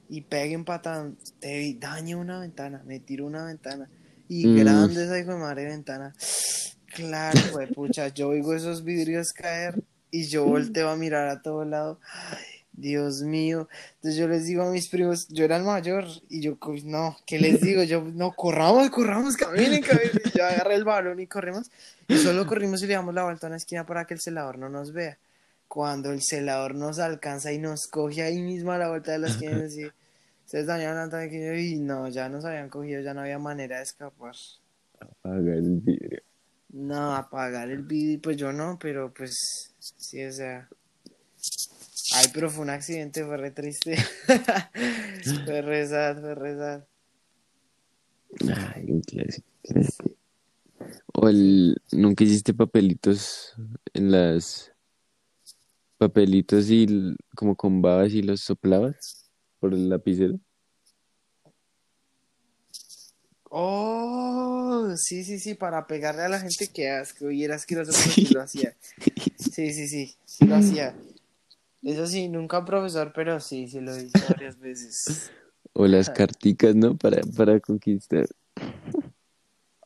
[0.09, 3.89] y pegue un patán, te daño una ventana, me tiro una ventana.
[4.27, 4.55] Y Mm.
[4.57, 6.13] grande esa hijo de madre ventana.
[6.93, 11.65] Claro, güey, pucha, yo oigo esos vidrios caer y yo volteo a mirar a todo
[11.65, 11.99] lado.
[12.13, 13.67] Ay, Dios mío.
[13.95, 17.39] Entonces yo les digo a mis primos, yo era el mayor y yo, no, ¿qué
[17.39, 17.83] les digo?
[17.83, 20.21] Yo, no, corramos, corramos, caminen, caminen.
[20.25, 21.71] Y yo agarré el balón y corrimos.
[22.07, 24.57] Y solo corrimos y le damos la vuelta a una esquina para que el celador
[24.59, 25.17] no nos vea.
[25.73, 29.27] Cuando el celador nos alcanza y nos coge ahí mismo a la vuelta de la
[29.27, 29.91] esquina y
[30.45, 33.77] ustedes dañaron ventana", que yo, y no, ya nos habían cogido, ya no había manera
[33.77, 34.35] de escapar.
[34.99, 36.21] Apaga el vidrio.
[36.69, 40.69] No, apagar el vídeo, pues yo no, pero pues sí, o sea.
[42.13, 43.95] Ay, pero fue un accidente, fue re triste.
[45.45, 46.83] fue re sad, fue re sad.
[48.75, 49.47] Ay, un clásico.
[51.13, 53.55] O el, nunca hiciste papelitos
[53.95, 54.72] en las
[56.03, 59.29] papelitos y como con babas y los soplabas
[59.59, 60.37] por el lapicero.
[63.49, 68.27] Oh, sí, sí, sí, para pegarle a la gente que asco y era asqueroso, sí
[68.33, 68.75] lo hacía.
[69.37, 70.95] Sí, sí, sí, sí lo hacía.
[71.81, 75.31] Eso sí, nunca un profesor, pero sí, sí lo hice varias veces.
[75.73, 76.97] O las carticas, ¿no?
[76.97, 78.25] Para, para conquistar.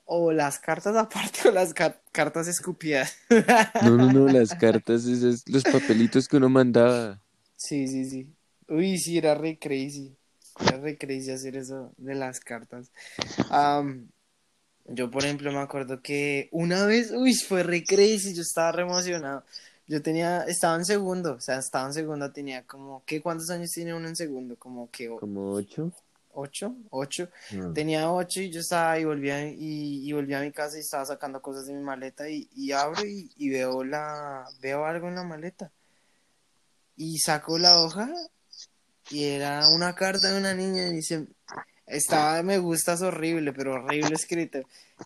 [0.08, 3.18] O las cartas aparte o las ca- cartas escupidas.
[3.80, 7.22] No, no, no, las cartas, esas, los papelitos que uno mandaba.
[7.56, 8.36] Sí, sí, sí.
[8.68, 10.16] Uy, sí, era re crazy.
[10.60, 12.92] Era re crazy hacer eso de las cartas.
[13.50, 14.10] Am,
[14.86, 18.84] yo, por ejemplo, me acuerdo que una vez, uy, fue re crazy, yo estaba re
[18.84, 19.46] emocionado.
[19.88, 23.22] Yo tenía, estaba en segundo, o sea, estaba en segundo, tenía como, ¿qué?
[23.22, 24.58] ¿Cuántos años tiene uno en segundo?
[24.58, 25.92] Como que o- Como ocho.
[26.38, 27.30] Ocho, ocho.
[27.52, 27.74] No.
[27.74, 30.82] Tenía ocho y yo estaba y volví a, y, y volví a mi casa y
[30.82, 35.08] estaba sacando cosas de mi maleta y, y abro y, y veo la veo algo
[35.08, 35.72] en la maleta.
[36.96, 38.10] Y saco la hoja
[39.10, 41.28] y era una carta de una niña y dice
[41.86, 44.60] estaba me gustas horrible pero horrible escrito.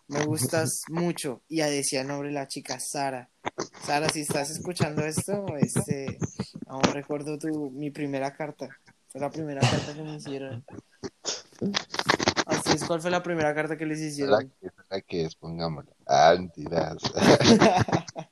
[0.08, 3.30] Me gustas mucho y decía el nombre de la chica Sara.
[3.86, 6.18] Sara si estás escuchando esto este
[6.66, 8.68] aún recuerdo tu mi primera carta
[9.12, 10.64] fue la primera carta que me hicieron
[12.46, 14.52] Así es, ¿cuál fue la primera carta que les ¿Será hicieron?
[14.60, 15.34] que, será que es?
[15.36, 15.92] Pongámosla.
[16.06, 16.96] Ah, mentiras.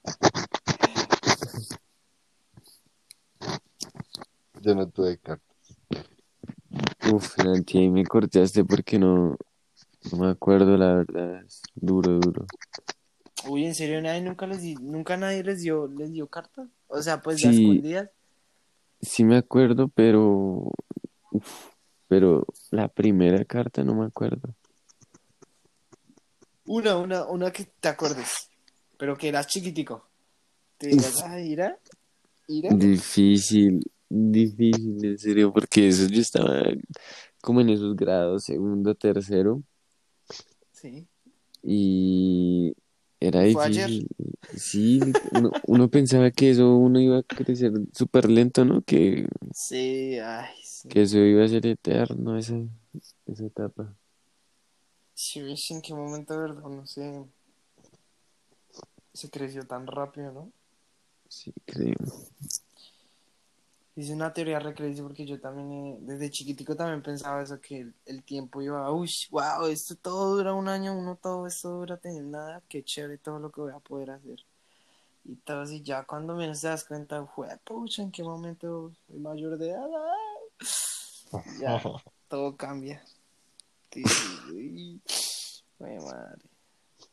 [4.60, 5.46] Yo no tuve cartas.
[7.12, 9.36] Uf, Nanti, ahí me cortaste porque no,
[10.12, 11.42] no me acuerdo, la verdad.
[11.44, 12.46] Es duro, duro.
[13.48, 16.68] Uy, ¿en serio nadie nunca les di, nunca nadie les dio, les dio carta?
[16.88, 17.48] O sea, pues Sí.
[17.48, 18.10] escondidas.
[19.02, 20.70] Sí me acuerdo, pero...
[21.30, 21.66] uf,
[22.08, 24.54] pero la primera carta no me acuerdo.
[26.66, 28.50] Una, una, una que te acuerdes,
[28.98, 30.06] pero que eras chiquitico.
[30.76, 31.78] Te digas, ah, ira,
[32.48, 32.74] ira.
[32.74, 36.62] Difícil, difícil, en serio, porque eso yo estaba
[37.40, 39.62] como en esos grados, segundo, tercero,
[40.72, 41.06] Sí.
[41.62, 42.74] y
[43.20, 43.90] era ¿Fue ayer?
[44.56, 45.00] Sí,
[45.32, 48.82] uno, uno pensaba que eso uno iba a crecer súper lento, ¿no?
[48.82, 50.88] Que, Sí, ay, sí.
[50.88, 52.56] que eso iba a ser eterno, esa,
[53.26, 53.94] esa etapa.
[55.14, 55.40] Sí,
[55.70, 57.24] en qué momento, verdad, no sé.
[59.12, 60.52] Se creció tan rápido, ¿no?
[61.28, 61.94] Sí, creo.
[63.96, 67.80] Hice una teoría re crazy porque yo también, eh, desde chiquitico también pensaba eso, que
[67.80, 71.96] el, el tiempo iba, uy, wow, esto todo dura un año, uno todo esto dura
[71.96, 74.38] tener nada, qué chévere todo lo que voy a poder hacer.
[75.24, 79.18] Y todo así, ya cuando menos te das cuenta, fue, pucha, ¿en qué momento soy
[79.18, 79.88] mayor de edad?
[81.60, 81.80] Ya,
[82.28, 83.04] todo cambia.
[83.92, 84.02] Sí,
[85.80, 86.42] ay, madre.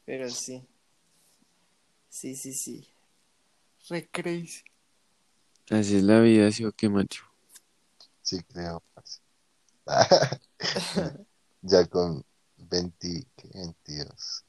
[0.05, 0.63] Pero sí.
[2.09, 2.87] Sí, sí, sí.
[5.69, 7.23] Así es la vida, ¿sí o qué, macho?
[8.21, 8.81] Sí, creo.
[11.61, 12.23] ya con
[12.57, 13.49] 20, ¿qué?
[13.53, 14.45] 22.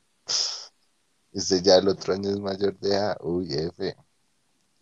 [1.33, 3.17] Este ya el otro año es mayor de edad.
[3.21, 3.97] Uy, F.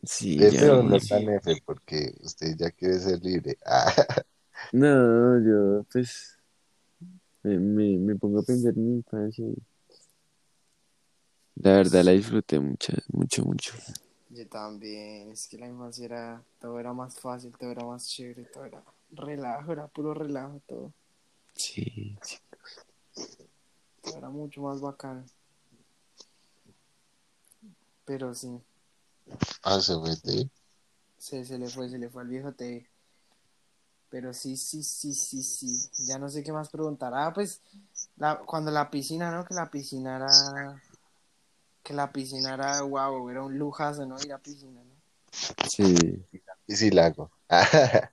[0.02, 0.74] Sí, F ya.
[0.74, 3.58] o no tan F, porque usted ya quiere ser libre.
[4.72, 6.38] No, yo pues
[7.42, 9.44] me, me, me pongo a pensar en mi infancia
[11.56, 13.72] la verdad la disfruté mucho, mucho, mucho.
[14.36, 18.44] Yo también, es que la infancia era, todo era más fácil, todo era más chévere,
[18.44, 20.92] todo era relajo, era puro relajo, todo,
[21.54, 22.38] Sí, sí.
[24.02, 25.24] todo era mucho más bacano.
[28.06, 28.60] Pero sí,
[29.62, 30.50] ah, se fue de-
[31.18, 32.88] se, se le fue, se le fue al viejo te.
[34.08, 35.90] Pero sí, sí, sí, sí, sí.
[36.06, 37.12] Ya no sé qué más preguntar.
[37.14, 37.60] Ah, pues,
[38.16, 39.44] la, cuando la piscina, ¿no?
[39.44, 40.82] Que la piscina era.
[41.86, 44.16] Que la piscina era, wow, era un lujazo, ¿no?
[44.20, 44.90] Ir a piscina, ¿no?
[45.68, 46.20] Sí.
[47.48, 48.10] Ah,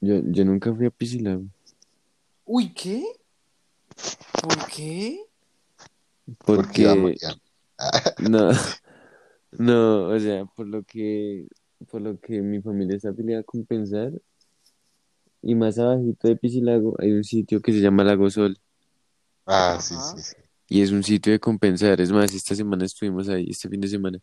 [0.00, 1.46] Yo, yo nunca fui a Piscilago.
[2.44, 3.04] Uy, ¿qué?
[4.40, 5.26] ¿Por qué?
[6.44, 6.84] porque
[8.20, 8.52] no,
[9.50, 11.48] no, o sea, por lo que,
[11.90, 14.12] por lo que mi familia está afiliada a compensar
[15.42, 18.60] y más abajito de Piscilago hay un sitio que se llama Lago Sol
[19.46, 20.16] Ah, sí, Ajá.
[20.16, 20.47] sí, sí.
[20.68, 22.00] Y es un sitio de compensar.
[22.00, 24.18] Es más, esta semana estuvimos ahí, este fin de semana.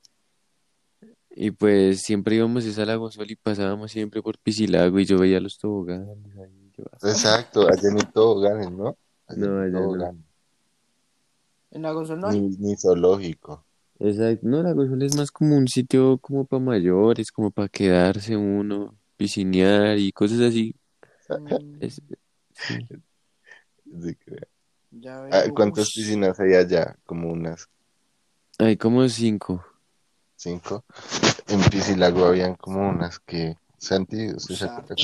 [1.37, 5.19] Y pues siempre íbamos es a Lago Sol y pasábamos siempre por Piscilago y yo
[5.19, 6.71] veía los toboganes ahí.
[6.77, 8.97] yo, ah, Exacto, allá ni toboganes, ¿no?
[9.27, 10.17] Allá No, allá no.
[11.71, 12.39] En Lago Sol no hay.
[12.39, 13.65] Ni, ni zoológico.
[13.99, 18.37] Exacto, no, Lago Sol es más como un sitio como para mayores, como para quedarse
[18.37, 20.73] uno, piscinear y cosas así.
[21.29, 22.01] Mm, Es-
[22.53, 22.87] sí.
[24.01, 24.47] Sí, creo.
[25.01, 25.53] Ya Ah, veo.
[25.53, 25.95] ¿Cuántas Ush.
[25.95, 26.95] piscinas hay allá?
[27.05, 27.67] Como unas
[28.59, 29.63] Hay como cinco.
[30.35, 30.83] cinco.
[31.47, 33.57] En Piscilago habían como unas que...
[33.77, 34.95] Santi, ¿usted se acuerda?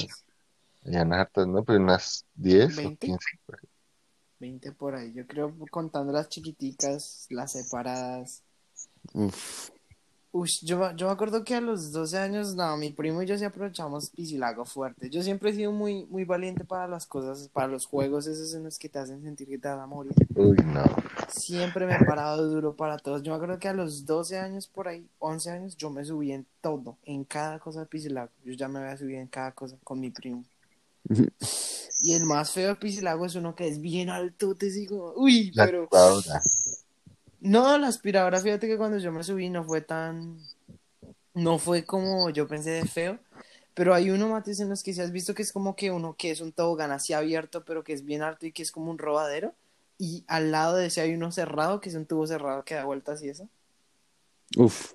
[0.85, 1.63] Habían hartas, ¿no?
[1.63, 3.07] Pero unas 10 o 20.
[3.07, 3.25] 15.
[3.45, 3.69] por ahí.
[4.39, 5.13] 20 por ahí.
[5.13, 8.43] Yo creo contando las chiquiticas, las separadas.
[9.13, 9.69] Uf,
[10.33, 13.25] Ush, yo, me- yo me acuerdo que a los 12 años, no, mi primo y
[13.25, 15.09] yo sí aprovechamos Piscilago fuerte.
[15.09, 18.63] Yo siempre he sido muy, muy valiente para las cosas, para los juegos esos en
[18.63, 20.13] los que te hacen sentir que te vas a morir.
[20.35, 20.83] Uy, no.
[21.27, 23.23] Siempre me he parado duro para todos.
[23.23, 26.31] Yo me acuerdo que a los 12 años por ahí, 11 años, yo me subí
[26.31, 28.31] en todo, en cada cosa de Piscilago.
[28.45, 30.45] Yo ya me había subido en cada cosa con mi primo.
[32.03, 35.51] Y el más feo de Piscilago es uno que es bien alto, te digo, uy,
[35.65, 35.87] pero...
[37.41, 40.37] No, la aspiradora, fíjate que cuando yo me subí no fue tan...
[41.33, 43.19] No fue como yo pensé de feo.
[43.75, 46.15] Pero hay uno, Matis, en los que si has visto que es como que uno
[46.17, 48.91] que es un tobogán así abierto, pero que es bien alto y que es como
[48.91, 49.55] un robadero.
[49.97, 52.85] Y al lado de ese hay uno cerrado, que es un tubo cerrado que da
[52.85, 53.49] vueltas y eso.
[54.57, 54.93] uf,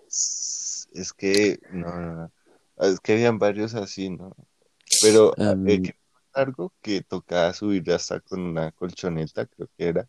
[0.92, 2.32] Es que, no, no, no.
[2.78, 4.34] Es que habían varios así, ¿no?
[5.00, 5.94] Pero a eh, mí- que
[6.34, 10.08] algo que tocaba subir hasta con una colchoneta, creo que era.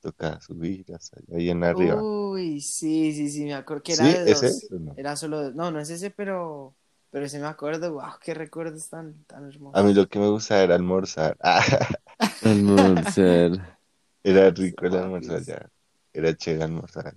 [0.00, 2.02] Tocaba subir hasta allá, ahí en arriba.
[2.32, 4.08] Uy, sí, sí, sí, me acuerdo que era ¿Sí?
[4.10, 4.42] de ¿Ese dos.
[4.48, 4.96] es o no?
[4.96, 5.52] Era solo de...
[5.54, 6.74] No, no es ese, pero...
[7.10, 7.92] Pero ese me acuerdo.
[7.94, 9.82] Wow, qué recuerdos tan, tan A hermosos.
[9.82, 11.36] mí lo que me gustaba era almorzar.
[11.42, 11.64] Ah,
[12.42, 13.78] almorzar.
[14.22, 15.70] era rico el Sí, almorzar ya.
[16.12, 17.16] Era chévere almorzar.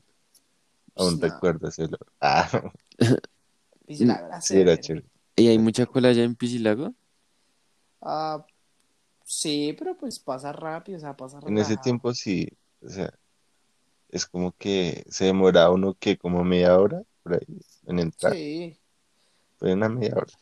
[0.96, 1.22] Aún No.
[1.22, 2.08] recuerdo ese olor.
[2.22, 2.50] Ah,
[4.40, 5.06] sí, era chévere.
[5.36, 6.94] ¿Y hay mucha cola allá en Piscilago?
[8.02, 8.46] Ah,
[9.26, 12.48] sí, pero pues pasa rápido, o sea, pasa En ese tiempo sí,
[12.86, 13.14] o sea,
[14.10, 18.80] es como que se demoraba uno que como media hora por ahí en entrar, Sí,
[19.58, 20.34] fue una media hora.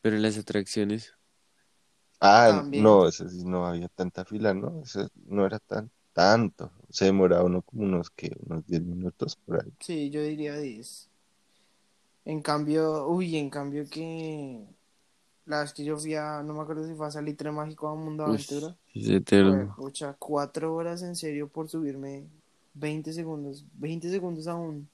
[0.00, 1.12] Pero las atracciones.
[2.20, 2.68] Ah, También.
[2.72, 4.82] no, eso sí no había tanta fila, ¿no?
[4.82, 6.72] Eso no era tan tanto.
[6.90, 9.72] Se demoraba uno como unos que unos 10 minutos por ahí.
[9.80, 11.10] sí, yo diría 10.
[12.26, 14.66] En cambio, uy, en cambio que
[15.46, 17.94] la vez que yo fui a, no me acuerdo si fue a Salitre Mágico a
[17.94, 19.74] Mundo Aventura, es fue, eterno.
[19.76, 22.26] pucha, cuatro horas en serio por subirme
[22.74, 24.88] 20 segundos, 20 segundos a un,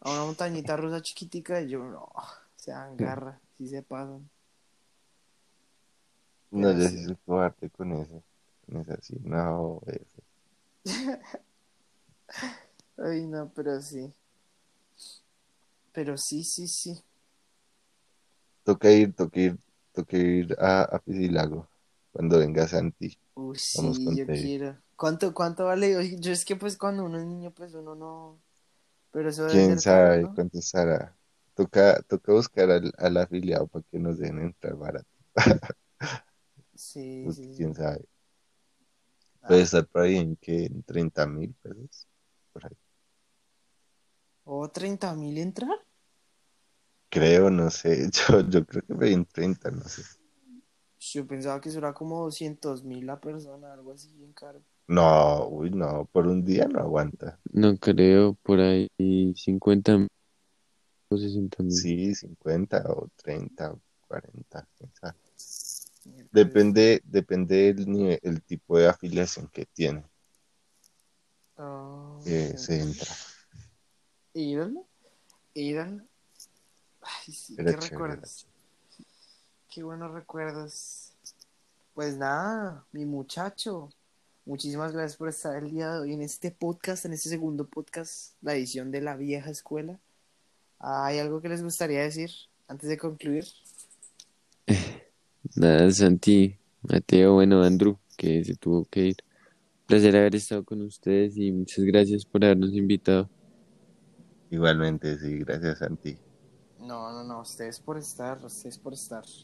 [0.00, 2.08] a una montañita rusa chiquitica y yo, no,
[2.56, 4.28] se agarra, si se pasan.
[6.50, 6.98] No, yo sí.
[6.98, 8.22] sí soy cobarde con eso.
[8.64, 10.22] Con eso así, no, eso.
[12.96, 14.12] Ay, no, pero sí.
[15.92, 17.02] Pero sí, sí, sí.
[18.64, 19.58] Toca ir, toca ir,
[19.92, 21.68] toca ir a, a Piscilago
[22.12, 23.18] cuando venga Santi.
[23.34, 24.80] Uy, Vamos sí, yo quiero.
[24.96, 26.16] ¿Cuánto, cuánto vale?
[26.20, 28.40] Yo es que pues cuando uno es niño, pues uno no.
[29.12, 30.34] Pero eso debe ¿Quién ser caro, sabe ¿no?
[30.34, 31.16] cuánto estará?
[31.54, 35.08] Toca, toca buscar al, al afiliado para que nos den entrar barato.
[36.74, 37.66] Sí, Porque sí, sí.
[37.66, 38.04] quién sabe.
[39.42, 42.06] Ah, Puede estar por ahí en que en 30 mil pesos.
[42.52, 42.76] Por ahí.
[44.54, 45.78] ¿O 30 mil entrar?
[47.14, 48.10] Creo, no sé.
[48.28, 50.02] Yo, yo creo que ahí en 30, no sé.
[50.98, 54.60] Yo pensaba que eso era como 200 mil la persona, algo así bien caro.
[54.88, 57.38] No, uy, no, por un día no aguanta.
[57.52, 58.88] No creo, por ahí
[59.36, 60.08] 50 mil
[61.08, 61.72] o 60 mil.
[61.72, 64.66] Sí, 50 o 30 o 40.
[64.76, 65.14] quién sabe.
[66.06, 66.30] Miércoles.
[66.32, 70.04] Depende, depende del nivel, el tipo de afiliación que tiene,
[71.56, 72.56] Ah, que ok.
[72.58, 73.14] se entra.
[74.34, 74.84] Ídolo,
[75.54, 76.02] ídolo.
[77.04, 78.46] Ay, sí, Era qué chévere, recuerdos.
[79.70, 81.12] Qué buenos recuerdos.
[81.94, 83.90] Pues nada, mi muchacho.
[84.46, 88.34] Muchísimas gracias por estar el día de hoy en este podcast, en este segundo podcast,
[88.42, 89.98] la edición de la vieja escuela.
[90.78, 92.30] ¿Hay algo que les gustaría decir
[92.68, 93.46] antes de concluir?
[95.56, 99.16] Nada, Santi, Mateo, bueno, Andrew, que se tuvo que ir.
[99.86, 103.30] Placer haber estado con ustedes y muchas gracias por habernos invitado.
[104.50, 106.18] Igualmente, sí, gracias, Santi.
[106.84, 109.24] No, no, no, ustedes por estar, ustedes por estar.